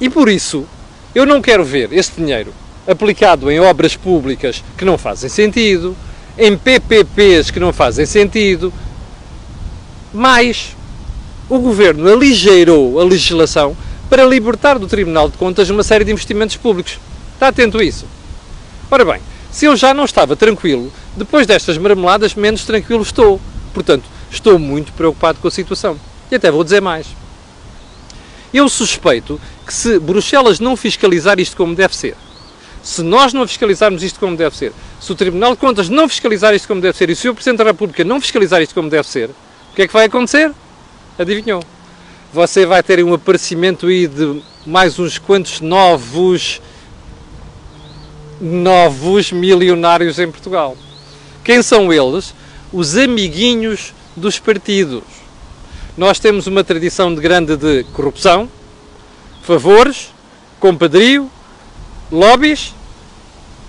E 0.00 0.10
por 0.10 0.28
isso, 0.28 0.66
eu 1.14 1.24
não 1.24 1.40
quero 1.40 1.64
ver 1.64 1.92
esse 1.92 2.12
dinheiro 2.12 2.52
aplicado 2.86 3.50
em 3.50 3.60
obras 3.60 3.96
públicas 3.96 4.62
que 4.76 4.84
não 4.84 4.98
fazem 4.98 5.30
sentido, 5.30 5.96
em 6.36 6.56
PPPs 6.56 7.50
que 7.50 7.60
não 7.60 7.72
fazem 7.72 8.04
sentido, 8.04 8.72
mas 10.12 10.76
o 11.48 11.58
governo 11.58 12.12
aligeirou 12.12 13.00
a 13.00 13.04
legislação 13.04 13.76
para 14.08 14.24
libertar 14.24 14.78
do 14.78 14.86
Tribunal 14.86 15.28
de 15.28 15.36
Contas 15.36 15.70
uma 15.70 15.82
série 15.82 16.04
de 16.04 16.12
investimentos 16.12 16.56
públicos. 16.56 16.98
Está 17.34 17.48
atento 17.48 17.78
a 17.78 17.84
isso? 17.84 18.06
Ora 18.90 19.04
bem, 19.04 19.20
se 19.50 19.66
eu 19.66 19.76
já 19.76 19.94
não 19.94 20.04
estava 20.04 20.36
tranquilo, 20.36 20.92
depois 21.16 21.46
destas 21.46 21.78
marmeladas, 21.78 22.34
menos 22.34 22.64
tranquilo 22.64 23.02
estou. 23.02 23.40
Portanto, 23.72 24.04
estou 24.30 24.58
muito 24.58 24.92
preocupado 24.92 25.38
com 25.40 25.48
a 25.48 25.50
situação. 25.50 25.98
E 26.30 26.34
até 26.34 26.50
vou 26.50 26.64
dizer 26.64 26.80
mais. 26.80 27.06
Eu 28.54 28.68
suspeito 28.68 29.40
que 29.66 29.74
se 29.74 29.98
Bruxelas 29.98 30.60
não 30.60 30.76
fiscalizar 30.76 31.40
isto 31.40 31.56
como 31.56 31.74
deve 31.74 31.96
ser, 31.96 32.16
se 32.84 33.02
nós 33.02 33.32
não 33.32 33.48
fiscalizarmos 33.48 34.04
isto 34.04 34.20
como 34.20 34.36
deve 34.36 34.56
ser, 34.56 34.72
se 35.00 35.10
o 35.10 35.16
Tribunal 35.16 35.54
de 35.54 35.56
Contas 35.58 35.88
não 35.88 36.08
fiscalizar 36.08 36.54
isto 36.54 36.68
como 36.68 36.80
deve 36.80 36.96
ser 36.96 37.10
e 37.10 37.16
se 37.16 37.28
o 37.28 37.34
Presidente 37.34 37.58
da 37.58 37.64
República 37.64 38.04
não 38.04 38.20
fiscalizar 38.20 38.62
isto 38.62 38.72
como 38.72 38.88
deve 38.88 39.08
ser, 39.08 39.30
o 39.30 39.74
que 39.74 39.82
é 39.82 39.86
que 39.88 39.92
vai 39.92 40.04
acontecer? 40.06 40.52
Adivinhou? 41.18 41.64
Você 42.32 42.64
vai 42.64 42.80
ter 42.80 43.02
um 43.02 43.12
aparecimento 43.12 43.88
aí 43.88 44.06
de 44.06 44.40
mais 44.64 45.00
uns 45.00 45.18
quantos 45.18 45.60
novos 45.60 46.60
novos 48.40 49.32
milionários 49.32 50.18
em 50.18 50.30
Portugal. 50.30 50.76
Quem 51.42 51.60
são 51.60 51.92
eles? 51.92 52.34
Os 52.72 52.96
amiguinhos 52.96 53.92
dos 54.16 54.38
partidos. 54.38 55.02
Nós 55.96 56.18
temos 56.18 56.46
uma 56.48 56.64
tradição 56.64 57.14
de 57.14 57.20
grande 57.20 57.56
de 57.56 57.84
corrupção, 57.92 58.48
favores, 59.42 60.12
compadrio, 60.58 61.30
lobbies 62.10 62.74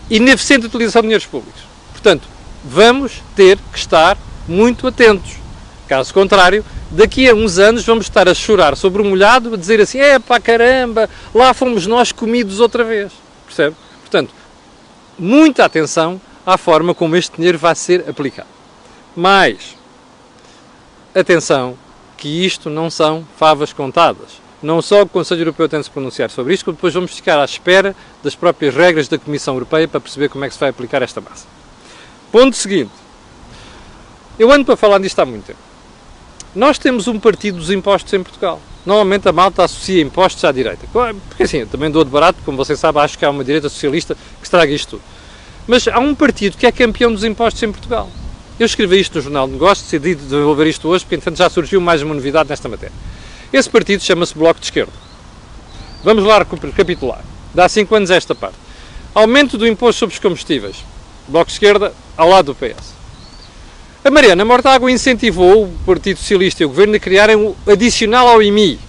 e 0.10 0.18
ineficiente 0.18 0.66
utilização 0.66 1.02
de 1.04 1.08
dinheiros 1.08 1.28
públicos. 1.28 1.62
Portanto, 1.92 2.28
vamos 2.64 3.22
ter 3.36 3.60
que 3.72 3.78
estar 3.78 4.18
muito 4.48 4.88
atentos. 4.88 5.34
Caso 5.88 6.12
contrário, 6.12 6.66
daqui 6.90 7.30
a 7.30 7.36
uns 7.36 7.60
anos 7.60 7.86
vamos 7.86 8.06
estar 8.08 8.28
a 8.28 8.34
chorar 8.34 8.76
sobre 8.76 9.04
o 9.04 9.06
molhado, 9.06 9.54
a 9.54 9.58
dizer 9.58 9.80
assim: 9.80 10.00
é 10.00 10.18
pá, 10.18 10.40
caramba, 10.40 11.08
lá 11.34 11.54
fomos 11.54 11.86
nós 11.86 12.12
comidos 12.12 12.60
outra 12.60 12.84
vez. 12.84 13.12
Percebe? 13.46 13.76
Portanto, 14.02 14.34
muita 15.18 15.64
atenção 15.64 16.20
à 16.44 16.58
forma 16.58 16.96
como 16.96 17.16
este 17.16 17.38
dinheiro 17.38 17.60
vai 17.60 17.76
ser 17.76 18.10
aplicado. 18.10 18.50
Mais 19.16 19.76
atenção 21.14 21.78
que 22.26 22.44
isto 22.44 22.72
não 22.72 22.90
são 22.90 23.24
favas 23.38 23.72
contadas. 23.72 24.42
Não 24.60 24.82
só 24.82 25.04
o 25.04 25.08
Conselho 25.08 25.42
Europeu 25.42 25.70
tem 25.70 25.80
de 25.80 25.86
se 25.86 25.92
pronunciar 25.92 26.32
sobre 26.32 26.56
isto, 26.56 26.66
como 26.66 26.76
depois 26.76 26.92
vamos 26.92 27.12
ficar 27.12 27.40
à 27.40 27.46
espera 27.46 27.96
das 28.24 28.34
próprias 28.34 28.74
regras 28.74 29.08
da 29.08 29.20
Comissão 29.20 29.54
Europeia 29.54 29.88
para 29.88 30.00
perceber 30.00 30.28
como 30.30 30.44
é 30.44 30.48
que 30.48 30.56
se 30.56 30.60
vai 30.60 30.70
aplicar 30.70 31.04
esta 31.04 31.22
massa. 31.22 31.46
Ponto 32.32 32.56
seguinte. 32.56 32.90
Eu 34.40 34.52
ando 34.52 34.66
para 34.66 34.76
falar 34.76 34.98
disto 34.98 35.20
há 35.20 35.26
muito 35.26 35.46
tempo. 35.46 35.60
Nós 36.56 36.80
temos 36.80 37.08
um 37.08 37.20
partido 37.20 37.60
dos 37.60 37.70
impostos 37.70 38.12
em 38.12 38.24
Portugal. 38.24 38.60
Normalmente 38.84 39.30
a 39.30 39.32
malta 39.32 39.64
associa 39.64 40.02
impostos 40.02 40.44
à 40.46 40.52
direita. 40.52 40.88
Porque 41.30 41.44
assim, 41.44 41.58
eu 41.58 41.68
também 41.68 41.92
dou 41.92 42.04
de 42.04 42.10
barato, 42.10 42.40
como 42.44 42.58
você 42.58 42.76
sabe, 42.76 42.98
acho 42.98 43.20
que 43.20 43.24
há 43.24 43.30
uma 43.30 43.44
direita 43.44 43.70
socialista 43.70 44.16
que 44.40 44.46
estraga 44.46 44.74
isto 44.74 44.98
tudo. 44.98 45.04
Mas 45.68 45.88
há 45.88 46.00
um 46.00 46.16
partido 46.16 46.58
que 46.58 46.66
é 46.66 46.72
campeão 46.72 47.14
dos 47.14 47.24
impostos 47.24 47.62
em 47.62 47.72
Portugal. 47.72 48.10
Eu 48.58 48.66
escrevi 48.66 49.02
isto 49.02 49.16
no 49.16 49.22
Jornal 49.22 49.48
de 49.48 49.54
Negócios, 49.54 49.90
decidi 49.92 50.16
desenvolver 50.16 50.68
isto 50.68 50.88
hoje, 50.88 51.04
porque 51.04 51.16
entretanto 51.16 51.38
já 51.38 51.50
surgiu 51.50 51.82
mais 51.82 52.02
uma 52.02 52.16
novidade 52.16 52.50
nesta 52.50 52.70
matéria. 52.70 52.96
Esse 53.52 53.70
partido 53.70 54.02
chama-se 54.02 54.34
Bloco 54.34 54.62
de 54.62 54.68
Esquerda. 54.68 54.94
Vamos 56.06 56.24
lá 56.24 56.38
recapitular. 56.38 57.22
Dá 57.54 57.68
5 57.68 57.94
anos 57.94 58.12
esta 58.12 58.34
parte. 58.34 58.58
Aumento 59.14 59.58
do 59.58 59.68
imposto 59.68 60.00
sobre 60.00 60.14
os 60.14 60.20
combustíveis. 60.20 60.78
Bloco 61.28 61.48
de 61.48 61.54
Esquerda 61.54 61.94
ao 62.16 62.30
lado 62.30 62.54
do 62.54 62.56
PS. 62.56 62.94
A 64.06 64.10
Mariana 64.10 64.46
Mortágua 64.46 64.90
incentivou 64.90 65.66
o 65.66 65.78
Partido 65.86 66.18
Socialista 66.18 66.64
e 66.64 66.66
o 66.66 66.70
Governo 66.70 66.96
a 66.96 67.00
criarem 67.00 67.36
o 67.36 67.58
adicional 67.70 68.28
ao 68.30 68.42
IMI. 68.42 68.80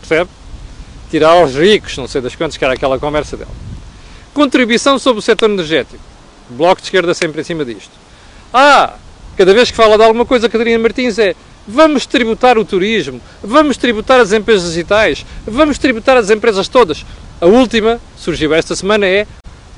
Percebe? 0.00 0.28
Tirar 1.10 1.30
aos 1.30 1.54
ricos, 1.54 1.96
não 1.96 2.06
sei 2.06 2.20
das 2.20 2.34
quantas, 2.34 2.58
que 2.58 2.64
era 2.64 2.74
aquela 2.74 2.98
conversa 2.98 3.34
dela. 3.34 3.50
Contribuição 4.34 4.98
sobre 4.98 5.20
o 5.20 5.22
setor 5.22 5.48
energético. 5.48 6.02
Bloco 6.50 6.82
de 6.82 6.88
Esquerda 6.88 7.14
sempre 7.14 7.40
em 7.40 7.44
cima 7.44 7.64
disto. 7.64 7.92
Ah, 8.52 8.94
cada 9.36 9.52
vez 9.52 9.70
que 9.70 9.76
fala 9.76 9.96
de 9.96 10.04
alguma 10.04 10.24
coisa, 10.24 10.48
Catarina 10.48 10.78
Martins 10.78 11.18
é 11.18 11.34
vamos 11.66 12.06
tributar 12.06 12.56
o 12.56 12.64
turismo, 12.64 13.20
vamos 13.42 13.76
tributar 13.76 14.20
as 14.20 14.32
empresas 14.32 14.70
digitais, 14.70 15.26
vamos 15.46 15.78
tributar 15.78 16.16
as 16.16 16.30
empresas 16.30 16.68
todas. 16.68 17.04
A 17.40 17.46
última, 17.46 18.00
surgiu 18.16 18.54
esta 18.54 18.74
semana, 18.74 19.06
é 19.06 19.26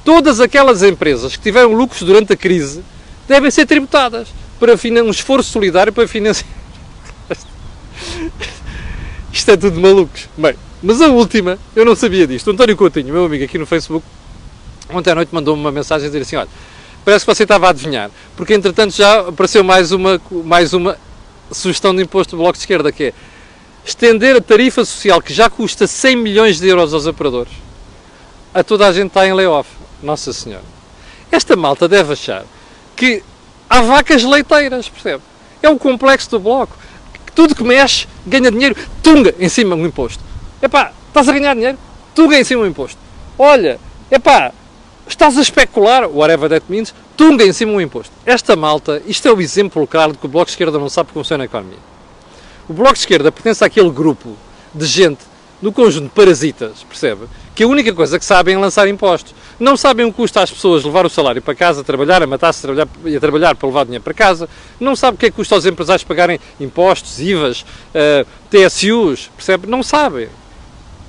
todas 0.05 0.41
aquelas 0.41 0.83
empresas 0.83 1.37
que 1.37 1.43
tiveram 1.43 1.73
lucros 1.73 2.03
durante 2.03 2.33
a 2.33 2.37
crise 2.37 2.83
devem 3.27 3.51
ser 3.51 3.67
tributadas 3.67 4.29
para 4.59 4.75
um 5.03 5.11
esforço 5.11 5.51
solidário 5.51 5.93
para 5.93 6.07
financiar. 6.07 6.49
Isto 9.33 9.51
é 9.51 9.57
tudo 9.57 9.81
malucos. 9.81 10.29
Bem, 10.37 10.55
mas 10.83 11.01
a 11.01 11.09
última, 11.09 11.59
eu 11.75 11.85
não 11.85 11.95
sabia 11.95 12.27
disto. 12.27 12.47
O 12.49 12.51
António 12.53 12.77
Coutinho, 12.77 13.13
meu 13.13 13.25
amigo 13.25 13.45
aqui 13.45 13.59
no 13.59 13.67
Facebook, 13.67 14.05
ontem 14.91 15.11
à 15.11 15.15
noite 15.15 15.35
mandou-me 15.35 15.61
uma 15.61 15.73
mensagem 15.73 16.07
a 16.07 16.09
dizer 16.09 16.23
assim: 16.23 16.37
olha, 16.37 16.49
parece 17.09 17.25
que 17.25 17.35
você 17.35 17.45
estava 17.45 17.69
a 17.69 17.71
adivinhar, 17.71 18.11
porque 18.37 18.53
entretanto 18.53 18.95
já 18.95 19.21
apareceu 19.21 19.65
mais 19.65 19.93
uma, 19.93 20.21
mais 20.45 20.75
uma 20.75 20.99
sugestão 21.51 21.97
de 21.97 22.03
imposto 22.03 22.37
do 22.37 22.43
Bloco 22.43 22.53
de 22.53 22.59
Esquerda, 22.59 22.93
que 22.93 23.05
é 23.05 23.15
estender 23.83 24.37
a 24.37 24.43
tarifa 24.43 24.85
social 24.85 25.23
que 25.23 25.33
já 25.33 25.49
custa 25.49 25.87
100 25.87 26.17
milhões 26.17 26.61
de 26.61 26.69
euros 26.69 26.93
aos 26.93 27.07
operadores 27.07 27.53
a 28.53 28.63
toda 28.63 28.87
a 28.87 28.93
gente 28.93 29.07
está 29.07 29.27
em 29.27 29.33
layoff. 29.33 29.71
Nossa 30.03 30.35
Senhora. 30.35 30.65
Esta 31.33 31.57
malta 31.57 31.89
deve 31.89 32.13
achar 32.13 32.45
que 32.95 33.23
há 33.71 33.81
vacas 33.81 34.23
leiteiras, 34.23 34.91
percebe? 34.91 35.23
É 35.63 35.69
o 35.71 35.79
complexo 35.79 36.29
do 36.31 36.39
bloco. 36.39 36.77
Tudo 37.35 37.55
que 37.55 37.65
mexe 37.65 38.07
ganha 38.27 38.51
dinheiro, 38.51 38.77
tunga 39.03 39.35
em 39.39 39.49
cima 39.49 39.75
do 39.75 39.87
imposto. 39.87 40.23
Epá, 40.61 40.93
estás 41.07 41.27
a 41.27 41.33
ganhar 41.33 41.55
dinheiro? 41.55 41.79
Tunga 42.15 42.39
em 42.39 42.45
cima 42.45 42.65
do 42.65 42.69
imposto. 42.69 42.99
Olha, 43.39 43.81
epá, 44.11 44.53
estás 45.13 45.39
a 45.39 45.43
especular, 45.43 46.09
whatever 46.09 46.49
that 46.49 46.65
means, 46.69 46.95
tunga 47.17 47.45
em 47.45 47.53
cima 47.53 47.73
do 47.73 47.81
imposto. 47.81 48.13
Esta 48.25 48.55
malta, 48.55 49.03
isto 49.07 49.27
é 49.29 49.33
o 49.33 49.41
exemplo 49.41 49.87
claro 49.87 50.13
de 50.13 50.19
que 50.19 50.27
o 50.27 50.29
Bloco 50.29 50.47
de 50.47 50.53
Esquerda 50.53 50.79
não 50.79 50.89
sabe 50.89 51.13
como 51.13 51.25
funciona 51.25 51.45
a 51.45 51.47
economia. 51.47 51.79
O 52.69 52.73
Bloco 52.73 52.95
de 52.95 53.01
Esquerda 53.01 53.33
pertence 53.33 53.65
àquele 53.65 53.91
grupo 53.91 54.37
de 54.75 54.87
gente, 54.87 55.21
no 55.61 55.73
conjunto 55.73 56.05
de 56.05 56.11
parasitas, 56.11 56.85
percebe? 56.89 57.27
Que 57.55 57.65
a 57.65 57.67
única 57.67 57.93
coisa 57.93 58.19
que 58.19 58.25
sabem 58.25 58.55
é 58.55 58.59
lançar 58.59 58.87
impostos 58.87 59.35
não 59.59 59.77
sabem 59.77 60.07
o 60.07 60.11
que 60.11 60.17
custa 60.17 60.41
às 60.43 60.51
pessoas 60.51 60.85
levar 60.85 61.05
o 61.05 61.11
salário 61.11 61.43
para 61.43 61.55
casa, 61.55 61.83
trabalhar, 61.83 62.23
a 62.23 62.27
matar-se 62.27 62.63
trabalhar, 62.63 62.87
e 63.05 63.17
a 63.17 63.21
trabalhar 63.21 63.57
para 63.57 63.67
levar 63.67 63.85
dinheiro 63.85 64.05
para 64.05 64.15
casa, 64.15 64.49
não 64.79 64.95
sabem 64.95 65.17
o 65.17 65.19
que 65.19 65.27
é 65.27 65.31
que 65.31 65.37
custa 65.37 65.55
aos 65.55 65.67
empresários 65.67 66.05
pagarem 66.05 66.39
impostos, 66.61 67.19
IVAs, 67.19 67.63
uh, 67.63 67.65
eh, 67.95 68.27
TSUs, 68.51 69.31
percebe? 69.37 69.67
Não 69.67 69.83
sabem. 69.83 70.29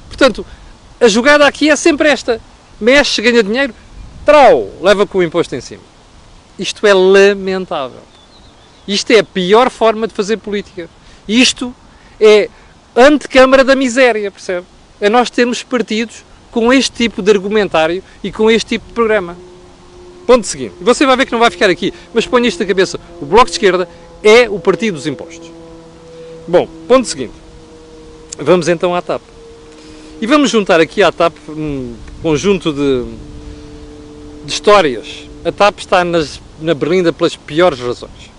Portanto, 0.07 0.43
a 0.99 1.07
jogada 1.07 1.45
aqui 1.45 1.69
é 1.69 1.75
sempre 1.75 2.09
esta. 2.09 2.41
Mexe, 2.81 3.21
ganha 3.21 3.43
dinheiro, 3.43 3.73
trau, 4.29 4.69
leva 4.79 5.07
com 5.07 5.17
o 5.17 5.23
imposto 5.23 5.55
em 5.55 5.61
cima. 5.61 5.81
Isto 6.59 6.85
é 6.85 6.93
lamentável. 6.93 8.01
Isto 8.87 9.09
é 9.09 9.19
a 9.19 9.23
pior 9.23 9.71
forma 9.71 10.07
de 10.07 10.13
fazer 10.13 10.37
política. 10.37 10.87
Isto 11.27 11.73
é 12.21 12.47
antecâmara 12.95 13.63
da 13.63 13.75
miséria, 13.75 14.29
percebe? 14.29 14.67
É 15.01 15.09
nós 15.09 15.31
termos 15.31 15.63
partidos 15.63 16.23
com 16.51 16.71
este 16.71 16.91
tipo 16.91 17.23
de 17.23 17.31
argumentário 17.31 18.03
e 18.23 18.31
com 18.31 18.51
este 18.51 18.67
tipo 18.67 18.85
de 18.87 18.93
programa. 18.93 19.35
Ponto 20.27 20.45
seguinte. 20.45 20.75
Você 20.79 21.07
vai 21.07 21.17
ver 21.17 21.25
que 21.25 21.31
não 21.31 21.39
vai 21.39 21.49
ficar 21.49 21.71
aqui, 21.71 21.91
mas 22.13 22.27
ponha 22.27 22.47
isto 22.47 22.59
na 22.59 22.67
cabeça. 22.67 22.99
O 23.19 23.25
Bloco 23.25 23.45
de 23.45 23.53
Esquerda 23.53 23.89
é 24.21 24.47
o 24.47 24.59
partido 24.59 24.93
dos 24.93 25.07
impostos. 25.07 25.49
Bom, 26.47 26.67
ponto 26.87 27.07
seguinte. 27.07 27.33
Vamos 28.37 28.67
então 28.67 28.93
à 28.93 29.01
TAP. 29.01 29.23
E 30.21 30.27
vamos 30.27 30.51
juntar 30.51 30.79
aqui 30.79 31.01
à 31.01 31.11
TAP 31.11 31.33
um 31.49 31.95
conjunto 32.21 32.71
de, 32.71 33.05
de 34.49 34.55
histórias. 34.55 35.29
A 35.45 35.51
TAP 35.51 35.79
está 35.79 36.03
nas, 36.03 36.41
na 36.59 36.73
berlinda 36.73 37.13
pelas 37.13 37.35
piores 37.35 37.79
razões. 37.79 38.29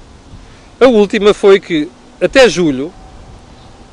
A 0.79 0.87
última 0.87 1.33
foi 1.33 1.59
que 1.59 1.89
até 2.21 2.49
julho, 2.49 2.93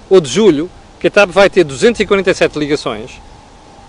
ou 0.10 0.20
de 0.20 0.30
julho, 0.30 0.70
que 1.00 1.08
a 1.08 1.12
TAP 1.12 1.30
vai 1.30 1.50
ter 1.50 1.64
247 1.64 2.60
ligações 2.60 3.12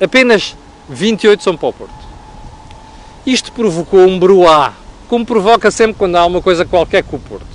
apenas 0.00 0.56
28 0.88 1.42
são 1.42 1.56
para 1.56 1.68
o 1.68 1.72
Porto. 1.72 2.08
Isto 3.26 3.52
provocou 3.52 4.00
um 4.00 4.18
bruá, 4.18 4.72
como 5.08 5.26
provoca 5.26 5.70
sempre 5.70 5.96
quando 5.98 6.16
há 6.16 6.24
uma 6.24 6.40
coisa 6.40 6.64
qualquer 6.64 7.02
com 7.02 7.16
o 7.16 7.20
Porto. 7.20 7.46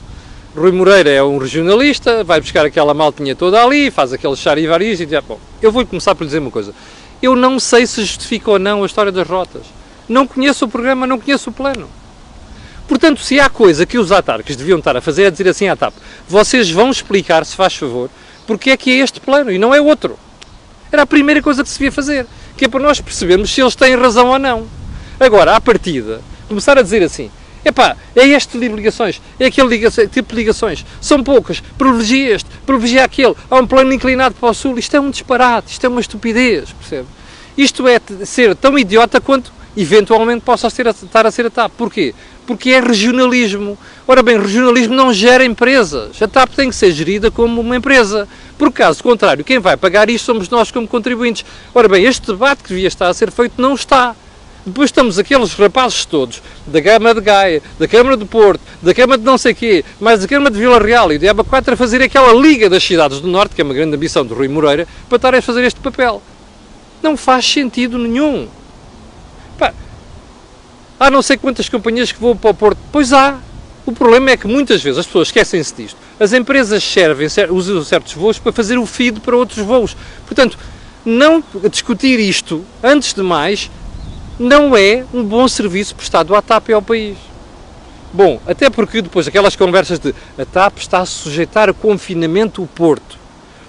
Rui 0.56 0.72
Moreira 0.72 1.10
é 1.10 1.24
um 1.24 1.38
regionalista, 1.38 2.24
vai 2.24 2.40
buscar 2.40 2.66
aquela 2.66 2.94
maltinha 2.94 3.36
toda 3.36 3.64
ali, 3.64 3.90
faz 3.90 4.14
aqueles 4.14 4.38
charivaris 4.38 5.00
e 5.00 5.06
diz, 5.06 5.20
bom, 5.28 5.40
eu 5.62 5.72
vou 5.72 5.86
começar 5.86 6.14
por 6.14 6.26
dizer 6.26 6.40
uma 6.40 6.52
coisa. 6.52 6.74
Eu 7.22 7.36
não 7.36 7.60
sei 7.60 7.88
se 7.88 8.02
justifica 8.02 8.52
ou 8.52 8.60
não 8.60 8.84
a 8.84 8.86
história 8.86 9.12
das 9.12 9.28
rotas. 9.28 9.64
Não 10.08 10.28
conheço 10.28 10.66
o 10.66 10.68
programa, 10.68 11.08
não 11.08 11.20
conheço 11.20 11.50
o 11.50 11.54
plano. 11.54 11.90
Portanto, 12.88 13.22
se 13.22 13.40
há 13.40 13.50
coisa 13.50 13.86
que 13.86 13.98
os 13.98 14.12
autarcas 14.12 14.56
deviam 14.56 14.80
estar 14.80 14.96
a 14.96 15.02
fazer 15.02 15.24
é 15.24 15.32
dizer 15.32 15.48
assim 15.48 15.68
à 15.68 15.76
TAP, 15.76 15.94
vocês 16.28 16.70
vão 16.70 16.92
explicar, 16.92 17.46
se 17.46 17.56
faz 17.56 17.76
favor, 17.76 18.10
porque 18.46 18.72
é 18.72 18.78
que 18.78 18.92
é 18.92 19.04
este 19.04 19.20
plano 19.20 19.52
e 19.52 19.58
não 19.58 19.74
é 19.74 19.82
outro. 19.82 20.18
Era 20.92 21.04
a 21.04 21.08
primeira 21.08 21.42
coisa 21.42 21.64
que 21.64 21.70
se 21.70 21.80
devia 21.80 21.92
fazer, 21.92 22.28
que 22.58 22.66
é 22.66 22.68
para 22.68 22.82
nós 22.82 23.00
percebermos 23.00 23.54
se 23.54 23.62
eles 23.62 23.76
têm 23.76 23.96
razão 23.96 24.28
ou 24.28 24.38
não. 24.38 24.68
Agora, 25.20 25.56
à 25.56 25.62
partida, 25.62 26.22
começar 26.48 26.78
a 26.78 26.82
dizer 26.82 27.02
assim, 27.02 27.32
epá, 27.64 27.96
é 28.16 28.28
este 28.28 28.60
tipo 28.60 28.70
de 28.70 28.76
ligações, 28.76 29.22
é 29.40 29.46
aquele 29.46 29.90
tipo 30.10 30.30
de 30.30 30.36
ligações, 30.36 30.86
são 31.00 31.24
poucas, 31.24 31.64
privilegia 31.78 32.36
este, 32.36 32.50
privilegia 32.66 33.06
aquele, 33.06 33.36
há 33.50 33.56
um 33.56 33.66
plano 33.66 33.94
inclinado 33.94 34.36
para 34.36 34.50
o 34.50 34.54
sul, 34.54 34.78
isto 34.78 34.96
é 34.96 35.00
um 35.00 35.10
disparate, 35.10 35.72
isto 35.72 35.86
é 35.86 35.90
uma 35.90 36.02
estupidez, 36.02 36.72
percebe? 36.74 37.08
Isto 37.58 37.88
é 37.88 38.02
ser 38.26 38.56
tão 38.56 38.78
idiota 38.78 39.22
quanto 39.22 39.54
eventualmente 39.76 40.42
possa 40.42 40.70
ser, 40.70 40.88
estar 40.88 41.26
a 41.26 41.32
ser 41.32 41.46
a 41.46 41.50
TAP. 41.50 41.72
Porquê? 41.78 42.14
Porque 42.46 42.72
é 42.72 42.80
regionalismo. 42.80 43.78
Ora 44.08 44.22
bem, 44.22 44.40
regionalismo 44.40 44.94
não 44.94 45.14
gera 45.14 45.46
empresas. 45.46 46.22
A 46.22 46.28
TAP 46.28 46.54
tem 46.56 46.70
que 46.70 46.76
ser 46.76 46.92
gerida 46.92 47.32
como 47.32 47.62
uma 47.62 47.76
empresa. 47.76 48.28
Por 48.58 48.72
caso 48.72 49.04
contrário, 49.04 49.44
quem 49.44 49.60
vai 49.60 49.78
pagar 49.78 50.10
isto 50.10 50.26
somos 50.26 50.50
nós 50.50 50.72
como 50.72 50.88
contribuintes. 50.88 51.46
Ora 51.74 51.88
bem, 51.88 52.06
este 52.06 52.28
debate 52.28 52.64
que 52.64 52.70
devia 52.70 52.88
estar 52.88 53.08
a 53.08 53.14
ser 53.14 53.32
feito 53.32 53.62
não 53.62 53.74
está. 53.74 54.16
Depois 54.66 54.88
estamos 54.88 55.20
aqueles 55.20 55.54
rapazes 55.56 56.06
todos, 56.06 56.42
da 56.66 56.82
Câmara 56.82 57.16
de 57.16 57.20
Gaia, 57.20 57.62
da 57.78 57.86
Câmara 57.86 58.16
de 58.16 58.24
Porto, 58.24 58.62
da 58.82 58.94
Câmara 58.94 59.18
de 59.18 59.26
não 59.26 59.38
sei 59.38 59.54
quê, 59.54 59.84
mais 60.00 60.22
da 60.22 60.28
Câmara 60.28 60.50
de 60.52 60.58
Vila 60.58 60.80
Real 60.80 61.12
e 61.12 61.18
do 61.18 61.26
EBA 61.26 61.44
4 61.44 61.74
a 61.74 61.78
fazer 61.78 62.02
aquela 62.02 62.32
liga 62.32 62.70
das 62.70 62.82
cidades 62.82 63.20
do 63.20 63.28
Norte, 63.28 63.56
que 63.56 63.62
é 63.62 63.64
uma 63.66 63.74
grande 63.74 63.94
ambição 63.94 64.26
do 64.26 64.34
Rui 64.34 64.48
Moreira, 64.48 64.88
para 65.10 65.18
estarem 65.18 65.40
a 65.40 65.42
fazer 65.42 65.66
este 65.66 65.82
papel. 65.82 66.22
Não 67.02 67.18
faz 67.18 67.46
sentido 67.46 67.98
nenhum. 67.98 68.48
Pá, 69.58 69.74
há 71.00 71.10
não 71.10 71.22
sei 71.22 71.38
quantas 71.38 71.70
companhias 71.70 72.12
que 72.12 72.20
vão 72.20 72.36
para 72.36 72.52
o 72.52 72.54
Porto. 72.54 72.80
Pois 72.92 73.14
há. 73.14 73.40
O 73.86 73.92
problema 73.92 74.32
é 74.32 74.38
que 74.38 74.48
muitas 74.48 74.82
vezes 74.82 75.00
as 75.00 75.06
pessoas 75.06 75.28
esquecem-se 75.28 75.76
disto. 75.76 75.98
As 76.18 76.32
empresas 76.32 76.82
servem, 76.82 77.28
usam 77.50 77.84
certos 77.84 78.14
voos 78.14 78.40
para 78.40 78.54
fazer 78.54 78.78
o 78.78 78.86
feed 78.86 79.20
para 79.20 79.36
outros 79.36 79.66
voos. 79.66 79.94
Portanto, 80.26 80.58
não 81.06 81.44
discutir 81.70 82.18
isto, 82.18 82.64
antes 82.82 83.14
de 83.14 83.22
mais, 83.22 83.70
não 84.40 84.76
é 84.76 85.06
um 85.14 85.24
bom 85.24 85.48
serviço 85.50 85.96
prestado 85.96 86.34
à 86.34 86.42
TAP 86.42 86.70
e 86.70 86.74
ao 86.74 86.82
país. 86.82 87.18
Bom, 88.14 88.40
até 88.48 88.70
porque 88.70 89.02
depois 89.02 89.28
aquelas 89.28 89.56
conversas 89.56 90.00
de 90.00 90.14
a 90.38 90.46
TAP 90.46 90.78
está 90.78 91.00
a 91.00 91.06
sujeitar 91.06 91.70
a 91.70 91.74
confinamento 91.74 92.62
o 92.62 92.68
Porto, 92.68 93.18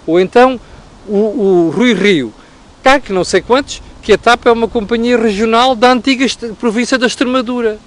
ou 0.06 0.20
então 0.20 0.60
o, 1.08 1.16
o 1.16 1.70
Rui 1.74 1.94
Rio, 1.94 2.32
cá 2.82 3.00
que 3.00 3.12
não 3.12 3.24
sei 3.24 3.40
quantos, 3.40 3.82
que 4.04 4.12
a 4.12 4.18
TAP 4.18 4.46
é 4.46 4.52
uma 4.52 4.68
companhia 4.68 5.16
regional 5.16 5.74
da 5.74 5.90
antiga 5.90 6.26
província 6.60 6.98
da 6.98 7.06
Extremadura. 7.06 7.78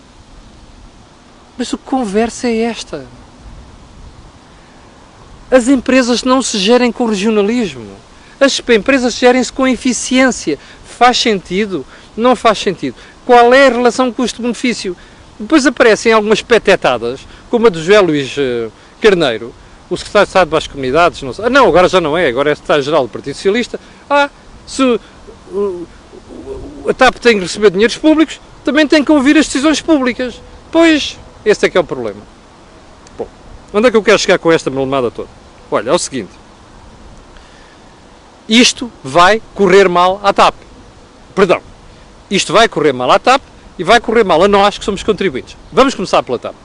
Mas 1.56 1.72
a 1.72 1.78
conversa 1.78 2.48
é 2.48 2.62
esta. 2.62 3.06
as 5.52 5.68
empresas 5.68 6.24
não 6.24 6.42
se 6.42 6.58
gerem 6.58 6.92
com 6.92 7.06
regionalismo. 7.06 7.86
As 8.40 8.60
empresas 8.68 9.14
gerem-se 9.14 9.54
com 9.54 9.68
eficiência. 9.68 10.58
Faz 10.86 11.20
sentido? 11.20 11.86
Não 12.18 12.36
faz 12.36 12.58
sentido. 12.58 12.96
Qual 13.24 13.54
é 13.54 13.68
a 13.68 13.72
relação 13.72 14.12
custo-benefício? 14.12 14.98
Depois 15.40 15.68
aparecem 15.68 16.12
algumas 16.12 16.42
petetadas, 16.42 17.20
como 17.50 17.68
a 17.68 17.70
do 17.70 17.78
José 17.78 18.00
Luís 18.00 18.36
eh, 18.40 18.70
Carneiro, 19.00 19.54
o 19.88 19.96
secretário 19.96 20.26
de 20.26 20.30
Estado 20.30 20.50
para 20.50 20.58
as 20.58 20.68
Comunidades. 20.68 21.22
Não, 21.22 21.32
sei. 21.32 21.46
Ah, 21.46 21.50
não, 21.50 21.68
agora 21.68 21.88
já 21.88 22.02
não 22.02 22.18
é, 22.18 22.28
agora 22.28 22.52
é 22.52 22.56
secretário-geral 22.56 23.04
do 23.04 23.10
Partido 23.10 23.36
Socialista. 23.36 23.80
Ah, 24.10 24.32
se 24.66 25.00
a 26.88 26.94
TAP 26.94 27.16
tem 27.16 27.36
que 27.36 27.44
receber 27.44 27.70
dinheiros 27.70 27.98
públicos, 27.98 28.40
também 28.64 28.88
tem 28.88 29.04
que 29.04 29.12
ouvir 29.12 29.38
as 29.38 29.46
decisões 29.46 29.82
públicas. 29.82 30.42
Pois, 30.72 31.18
esse 31.46 31.66
é 31.66 31.70
que 31.70 31.78
é 31.78 31.82
o 31.82 31.84
problema. 31.84 32.22
Bom, 33.18 33.28
onde 33.74 33.88
é 33.88 33.92
que 33.92 33.98
eu 33.98 34.04
quero 34.04 34.20
chegar 34.20 34.40
com 34.40 34.52
esta 34.52 34.70
malemada 34.70 35.12
toda? 35.12 35.30
Olha, 35.70 35.90
é 35.90 35.94
o 35.94 36.00
seguinte. 36.00 36.32
Isto 38.48 38.92
vai 39.04 39.42
correr 39.54 39.90
mal 39.90 40.22
à 40.24 40.32
TAP. 40.32 40.56
Perdão. 41.36 41.62
Isto 42.32 42.54
vai 42.54 42.68
correr 42.68 42.94
mal 42.94 43.12
à 43.12 43.20
TAP 43.20 43.42
e 43.78 43.84
vai 43.84 44.00
correr 44.00 44.24
mal 44.24 44.42
a 44.44 44.48
nós 44.48 44.78
que 44.78 44.86
somos 44.86 45.04
contribuintes. 45.04 45.56
Vamos 45.72 45.94
começar 45.94 46.24
pela 46.24 46.40
TAP. 46.40 46.56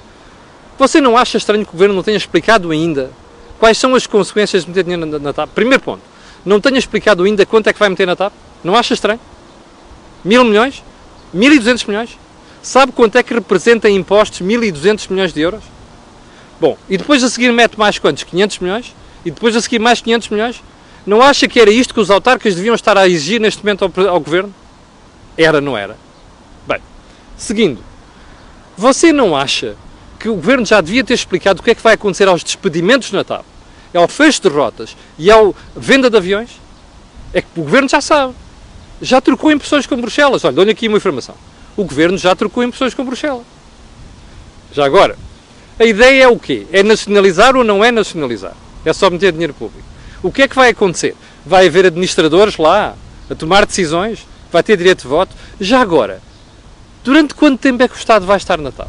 Você 0.78 1.00
não 1.00 1.16
acha 1.16 1.36
estranho 1.36 1.64
que 1.64 1.70
o 1.70 1.72
Governo 1.72 1.94
não 1.94 2.02
tenha 2.02 2.16
explicado 2.16 2.70
ainda 2.70 3.10
quais 3.58 3.78
são 3.78 3.94
as 3.94 4.06
consequências 4.06 4.64
de 4.64 4.70
meter 4.70 4.84
dinheiro 4.84 5.06
na, 5.06 5.18
na 5.18 5.32
TAP? 5.32 5.50
Primeiro 5.54 5.82
ponto. 5.82 6.02
Não 6.44 6.60
tenha 6.60 6.78
explicado 6.78 7.22
ainda 7.22 7.46
quanto 7.46 7.68
é 7.68 7.72
que 7.72 7.78
vai 7.78 7.88
meter 7.88 8.06
na 8.06 8.16
TAP? 8.16 8.32
Não 8.64 8.74
acha 8.74 8.94
estranho? 8.94 9.20
Mil 10.24 10.44
milhões? 10.44 10.82
Mil 11.32 11.52
e 11.52 11.58
duzentos 11.58 11.84
milhões? 11.84 12.18
Sabe 12.62 12.92
quanto 12.92 13.16
é 13.16 13.22
que 13.22 13.34
representa 13.34 13.88
em 13.88 13.96
impostos 13.96 14.40
mil 14.40 14.62
e 14.62 14.70
duzentos 14.70 15.08
milhões 15.08 15.32
de 15.32 15.40
euros? 15.40 15.64
Bom, 16.60 16.78
e 16.88 16.96
depois 16.96 17.24
a 17.24 17.28
seguir 17.28 17.52
mete 17.52 17.76
mais 17.76 17.98
quantos? 17.98 18.22
500 18.22 18.58
milhões? 18.60 18.94
E 19.24 19.30
depois 19.30 19.56
a 19.56 19.60
seguir 19.60 19.80
mais 19.80 20.00
500 20.00 20.28
milhões? 20.28 20.62
Não 21.04 21.20
acha 21.20 21.48
que 21.48 21.58
era 21.58 21.70
isto 21.70 21.92
que 21.92 21.98
os 21.98 22.10
autarcas 22.10 22.54
deviam 22.54 22.74
estar 22.74 22.96
a 22.96 23.08
exigir 23.08 23.40
neste 23.40 23.64
momento 23.64 23.84
ao, 23.84 24.08
ao 24.08 24.20
Governo? 24.20 24.54
Era, 25.36 25.60
não 25.60 25.76
era? 25.76 25.96
Bem, 26.66 26.78
seguindo, 27.36 27.82
você 28.76 29.12
não 29.12 29.34
acha 29.34 29.76
que 30.20 30.28
o 30.28 30.36
Governo 30.36 30.64
já 30.64 30.80
devia 30.80 31.02
ter 31.02 31.14
explicado 31.14 31.60
o 31.60 31.62
que 31.64 31.72
é 31.72 31.74
que 31.74 31.82
vai 31.82 31.94
acontecer 31.94 32.28
aos 32.28 32.44
despedimentos 32.44 33.10
na 33.10 33.24
TAP, 33.24 33.44
ao 33.92 34.06
fecho 34.06 34.42
de 34.42 34.48
rotas 34.48 34.96
e 35.18 35.30
ao 35.30 35.54
venda 35.74 36.08
de 36.08 36.16
aviões? 36.16 36.50
É 37.34 37.42
que 37.42 37.48
o 37.56 37.62
Governo 37.62 37.88
já 37.88 38.00
sabe. 38.00 38.34
Já 39.02 39.20
trocou 39.20 39.50
impressões 39.50 39.84
com 39.84 40.00
Bruxelas. 40.00 40.44
Olha, 40.44 40.54
dou-lhe 40.54 40.70
aqui 40.70 40.86
uma 40.86 40.96
informação. 40.96 41.34
O 41.76 41.84
Governo 41.84 42.16
já 42.16 42.36
trocou 42.36 42.62
impressões 42.62 42.94
com 42.94 43.04
Bruxelas. 43.04 43.44
Já 44.72 44.86
agora, 44.86 45.18
a 45.78 45.84
ideia 45.84 46.24
é 46.24 46.28
o 46.28 46.38
quê? 46.38 46.66
É 46.72 46.84
nacionalizar 46.84 47.56
ou 47.56 47.64
não 47.64 47.84
é 47.84 47.90
nacionalizar? 47.90 48.54
É 48.84 48.92
só 48.92 49.10
meter 49.10 49.32
dinheiro 49.32 49.52
público. 49.52 49.82
O 50.22 50.30
que 50.30 50.42
é 50.42 50.48
que 50.48 50.54
vai 50.54 50.70
acontecer? 50.70 51.16
Vai 51.44 51.66
haver 51.66 51.86
administradores 51.86 52.56
lá 52.56 52.94
a 53.28 53.34
tomar 53.34 53.66
decisões? 53.66 54.24
Vai 54.52 54.62
ter 54.62 54.76
direito 54.76 55.02
de 55.02 55.08
voto? 55.08 55.34
Já 55.60 55.80
agora, 55.80 56.22
durante 57.02 57.34
quanto 57.34 57.58
tempo 57.60 57.82
é 57.82 57.88
que 57.88 57.94
o 57.94 57.98
Estado 57.98 58.24
vai 58.24 58.36
estar 58.36 58.58
na 58.58 58.70
TAP? 58.70 58.88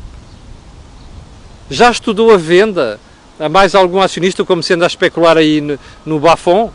Já 1.71 1.89
estudou 1.89 2.31
a 2.31 2.37
venda 2.37 2.99
a 3.39 3.49
mais 3.49 3.73
algum 3.73 3.99
acionista 3.99 4.45
como 4.45 4.61
sendo 4.61 4.83
a 4.83 4.87
especular 4.87 5.37
aí 5.37 5.59
no, 5.59 5.79
no 6.05 6.19
Bafon? 6.19 6.71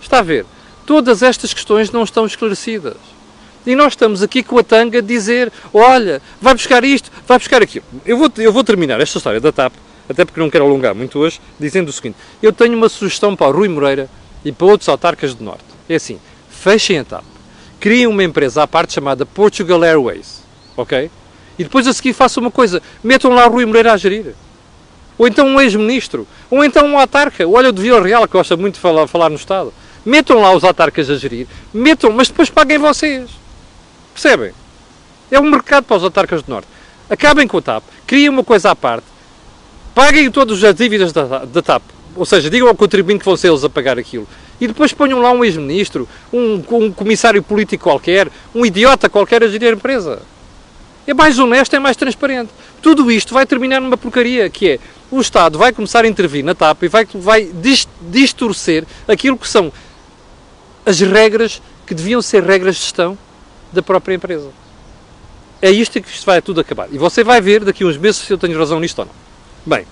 Está 0.00 0.20
a 0.20 0.22
ver? 0.22 0.46
Todas 0.92 1.22
estas 1.22 1.54
questões 1.54 1.90
não 1.90 2.04
estão 2.04 2.26
esclarecidas. 2.26 2.98
E 3.66 3.74
nós 3.74 3.94
estamos 3.94 4.22
aqui 4.22 4.42
com 4.42 4.58
a 4.58 4.62
tanga 4.62 4.98
a 4.98 5.00
dizer: 5.00 5.50
olha, 5.72 6.20
vai 6.38 6.52
buscar 6.52 6.84
isto, 6.84 7.10
vai 7.26 7.38
buscar 7.38 7.62
aquilo. 7.62 7.86
Eu 8.04 8.18
vou, 8.18 8.30
eu 8.36 8.52
vou 8.52 8.62
terminar 8.62 9.00
esta 9.00 9.16
história 9.16 9.40
da 9.40 9.50
TAP, 9.50 9.72
até 10.06 10.22
porque 10.26 10.38
não 10.38 10.50
quero 10.50 10.66
alongar 10.66 10.94
muito 10.94 11.18
hoje, 11.18 11.40
dizendo 11.58 11.88
o 11.88 11.92
seguinte: 11.94 12.18
eu 12.42 12.52
tenho 12.52 12.76
uma 12.76 12.90
sugestão 12.90 13.34
para 13.34 13.46
o 13.46 13.52
Rui 13.52 13.68
Moreira 13.68 14.06
e 14.44 14.52
para 14.52 14.66
outros 14.66 14.86
autarcas 14.86 15.34
do 15.34 15.42
Norte. 15.42 15.64
É 15.88 15.94
assim: 15.94 16.20
fechem 16.50 16.98
a 16.98 17.04
TAP, 17.04 17.24
criem 17.80 18.06
uma 18.06 18.22
empresa 18.22 18.62
à 18.62 18.66
parte 18.66 18.92
chamada 18.92 19.24
Portugal 19.24 19.82
Airways, 19.82 20.42
ok? 20.76 21.10
E 21.58 21.64
depois 21.64 21.86
a 21.86 21.94
seguir 21.94 22.12
façam 22.12 22.42
uma 22.42 22.50
coisa: 22.50 22.82
metam 23.02 23.30
lá 23.32 23.46
o 23.46 23.50
Rui 23.50 23.64
Moreira 23.64 23.94
a 23.94 23.96
gerir. 23.96 24.34
Ou 25.16 25.26
então 25.26 25.46
um 25.46 25.58
ex-ministro, 25.58 26.28
ou 26.50 26.62
então 26.62 26.86
um 26.86 26.98
autarca, 26.98 27.48
olha 27.48 27.70
o 27.70 27.72
de 27.72 27.80
Vila 27.80 28.02
Real, 28.02 28.26
que 28.26 28.32
gosta 28.34 28.58
muito 28.58 28.74
de 28.74 28.80
falar, 28.80 29.06
falar 29.06 29.30
no 29.30 29.36
Estado. 29.36 29.72
Metam 30.04 30.40
lá 30.40 30.52
os 30.54 30.64
autarcas 30.64 31.08
a 31.08 31.16
gerir, 31.16 31.46
metam, 31.72 32.10
mas 32.12 32.28
depois 32.28 32.50
paguem 32.50 32.78
vocês. 32.78 33.30
Percebem? 34.12 34.52
É 35.30 35.38
um 35.38 35.48
mercado 35.48 35.84
para 35.84 35.96
os 35.96 36.04
autarcas 36.04 36.42
do 36.42 36.50
Norte. 36.50 36.68
Acabem 37.08 37.46
com 37.46 37.58
a 37.58 37.62
TAP, 37.62 37.84
criem 38.06 38.28
uma 38.28 38.42
coisa 38.42 38.70
à 38.70 38.76
parte, 38.76 39.06
paguem 39.94 40.30
todas 40.30 40.62
as 40.64 40.74
dívidas 40.74 41.12
da, 41.12 41.44
da 41.44 41.62
TAP, 41.62 41.82
ou 42.16 42.24
seja, 42.24 42.50
digam 42.50 42.68
ao 42.68 42.74
contribuinte 42.74 43.20
que 43.20 43.24
vão 43.24 43.36
ser 43.36 43.48
eles 43.48 43.64
a 43.64 43.70
pagar 43.70 43.98
aquilo. 43.98 44.26
E 44.60 44.66
depois 44.66 44.92
ponham 44.92 45.20
lá 45.20 45.32
um 45.32 45.44
ex-ministro, 45.44 46.08
um, 46.32 46.62
um, 46.70 46.92
comissário 46.92 47.42
político 47.42 47.84
qualquer, 47.84 48.28
um 48.54 48.64
idiota 48.64 49.08
qualquer 49.08 49.42
a 49.42 49.48
gerir 49.48 49.70
a 49.70 49.72
empresa. 49.72 50.22
É 51.06 51.12
mais 51.12 51.38
honesto, 51.38 51.74
é 51.74 51.78
mais 51.78 51.96
transparente. 51.96 52.50
Tudo 52.80 53.10
isto 53.10 53.34
vai 53.34 53.44
terminar 53.44 53.80
numa 53.80 53.96
porcaria, 53.96 54.48
que 54.48 54.70
é 54.70 54.78
o 55.10 55.20
Estado 55.20 55.58
vai 55.58 55.72
começar 55.72 56.04
a 56.04 56.08
intervir 56.08 56.44
na 56.44 56.54
TAP 56.54 56.84
e 56.84 56.88
vai, 56.88 57.06
vai 57.12 57.50
distorcer 58.10 58.84
aquilo 59.06 59.36
que 59.36 59.48
são 59.48 59.72
as 60.84 61.00
regras 61.00 61.62
que 61.86 61.94
deviam 61.94 62.20
ser 62.20 62.42
regras 62.42 62.76
de 62.76 62.82
gestão 62.82 63.16
da 63.72 63.82
própria 63.82 64.14
empresa. 64.14 64.48
É 65.60 65.70
isto 65.70 66.00
que 66.00 66.08
isto 66.08 66.26
vai 66.26 66.42
tudo 66.42 66.60
acabar. 66.60 66.88
E 66.90 66.98
você 66.98 67.22
vai 67.22 67.40
ver 67.40 67.64
daqui 67.64 67.84
a 67.84 67.86
uns 67.86 67.96
meses 67.96 68.20
se 68.20 68.32
eu 68.32 68.38
tenho 68.38 68.58
razão 68.58 68.80
nisto 68.80 68.98
ou 68.98 69.06
não. 69.06 69.12
Bem, 69.64 69.86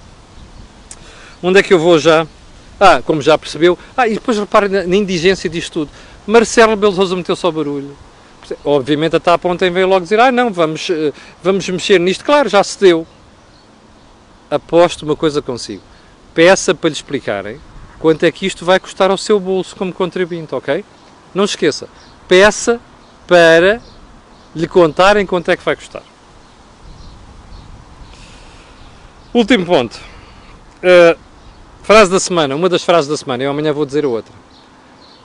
onde 1.42 1.60
é 1.60 1.62
que 1.62 1.72
eu 1.72 1.78
vou 1.78 1.98
já? 1.98 2.26
Ah, 2.78 3.00
como 3.04 3.22
já 3.22 3.38
percebeu. 3.38 3.78
Ah, 3.96 4.08
e 4.08 4.14
depois 4.14 4.36
repare 4.38 4.68
na, 4.68 4.84
na 4.84 4.96
indigência 4.96 5.48
disto 5.48 5.72
tudo. 5.72 5.90
Marcelo 6.26 6.74
Beloso 6.76 7.16
meteu 7.16 7.36
só 7.36 7.50
barulho. 7.50 7.96
Obviamente 8.64 9.14
a 9.14 9.20
TAP 9.20 9.44
ontem 9.44 9.70
veio 9.70 9.86
logo 9.86 10.00
dizer, 10.00 10.18
ah 10.18 10.32
não, 10.32 10.52
vamos, 10.52 10.90
eh, 10.90 11.12
vamos 11.42 11.68
mexer 11.68 12.00
nisto. 12.00 12.24
Claro, 12.24 12.48
já 12.48 12.64
se 12.64 12.80
deu. 12.80 13.06
Aposto 14.50 15.04
uma 15.04 15.14
coisa 15.14 15.40
consigo. 15.40 15.82
Peça 16.34 16.74
para 16.74 16.88
lhe 16.88 16.96
explicarem 16.96 17.60
quanto 18.00 18.24
é 18.24 18.32
que 18.32 18.46
isto 18.46 18.64
vai 18.64 18.80
custar 18.80 19.10
ao 19.10 19.18
seu 19.18 19.38
bolso 19.38 19.76
como 19.76 19.92
contribuinte, 19.92 20.54
ok? 20.54 20.84
Não 21.34 21.44
esqueça. 21.44 21.88
Peça 22.26 22.80
para 23.28 23.80
lhe 24.56 24.66
contarem 24.66 25.26
quanto 25.26 25.50
é 25.50 25.56
que 25.56 25.64
vai 25.64 25.76
custar. 25.76 26.02
Último 29.32 29.64
ponto. 29.64 29.96
Uh, 30.82 31.16
frase 31.82 32.10
da 32.10 32.18
semana. 32.18 32.56
Uma 32.56 32.68
das 32.68 32.82
frases 32.82 33.08
da 33.08 33.16
semana. 33.16 33.44
Eu 33.44 33.50
amanhã 33.50 33.72
vou 33.72 33.86
dizer 33.86 34.04
a 34.04 34.08
outra. 34.08 34.32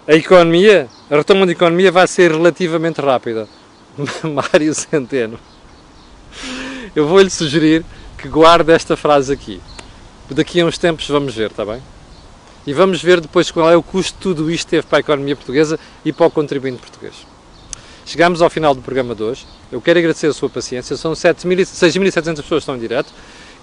A 0.07 0.13
economia, 0.13 0.87
a 1.09 1.15
retoma 1.15 1.47
da 1.47 1.53
economia 1.53 1.91
vai 1.91 2.05
ser 2.07 2.31
relativamente 2.31 3.01
rápida. 3.01 3.47
Mário 4.21 4.75
Centeno. 4.75 5.39
Eu 6.95 7.07
vou-lhe 7.07 7.29
sugerir 7.29 7.83
que 8.17 8.27
guarde 8.27 8.71
esta 8.71 8.95
frase 8.95 9.33
aqui. 9.33 9.61
Daqui 10.29 10.59
a 10.59 10.65
uns 10.65 10.77
tempos 10.77 11.07
vamos 11.07 11.33
ver, 11.33 11.49
está 11.49 11.65
bem? 11.65 11.81
E 12.65 12.73
vamos 12.73 13.01
ver 13.01 13.21
depois 13.21 13.51
qual 13.51 13.69
é 13.69 13.75
o 13.75 13.83
custo 13.83 14.13
de 14.13 14.19
tudo 14.19 14.49
isto 14.49 14.67
teve 14.67 14.87
para 14.87 14.97
a 14.97 15.01
economia 15.01 15.35
portuguesa 15.35 15.79
e 16.03 16.11
para 16.11 16.25
o 16.25 16.31
contribuinte 16.31 16.79
português. 16.79 17.13
Chegamos 18.05 18.41
ao 18.41 18.49
final 18.49 18.73
do 18.73 18.81
programa 18.81 19.15
de 19.15 19.23
hoje. 19.23 19.45
Eu 19.71 19.81
quero 19.81 19.99
agradecer 19.99 20.27
a 20.27 20.33
sua 20.33 20.49
paciência. 20.49 20.95
São 20.95 21.13
6.700 21.13 22.05
pessoas 22.23 22.45
que 22.47 22.55
estão 22.55 22.75
em 22.75 22.79
direto. 22.79 23.11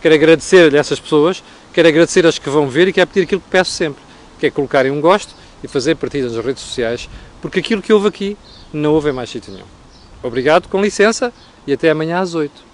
Quero 0.00 0.14
agradecer-lhe 0.14 0.76
essas 0.76 0.98
pessoas. 0.98 1.42
Quero 1.72 1.88
agradecer 1.88 2.26
as 2.26 2.38
que 2.38 2.50
vão 2.50 2.68
ver 2.68 2.88
e 2.88 2.92
quero 2.92 3.08
pedir 3.08 3.22
aquilo 3.22 3.40
que 3.40 3.48
peço 3.48 3.70
sempre, 3.70 4.02
que 4.38 4.46
é 4.46 4.50
colocarem 4.50 4.90
um 4.90 5.00
gosto 5.00 5.34
e 5.62 5.68
fazer 5.68 5.94
partidas 5.94 6.34
nas 6.34 6.44
redes 6.44 6.62
sociais, 6.62 7.08
porque 7.40 7.60
aquilo 7.60 7.80
que 7.80 7.92
houve 7.92 8.08
aqui 8.08 8.36
não 8.72 8.94
houve 8.94 9.10
em 9.10 9.12
mais 9.12 9.30
sítio 9.30 9.52
nenhum. 9.52 9.66
Obrigado, 10.22 10.68
com 10.68 10.80
licença 10.82 11.32
e 11.66 11.72
até 11.72 11.90
amanhã 11.90 12.18
às 12.18 12.34
8. 12.34 12.71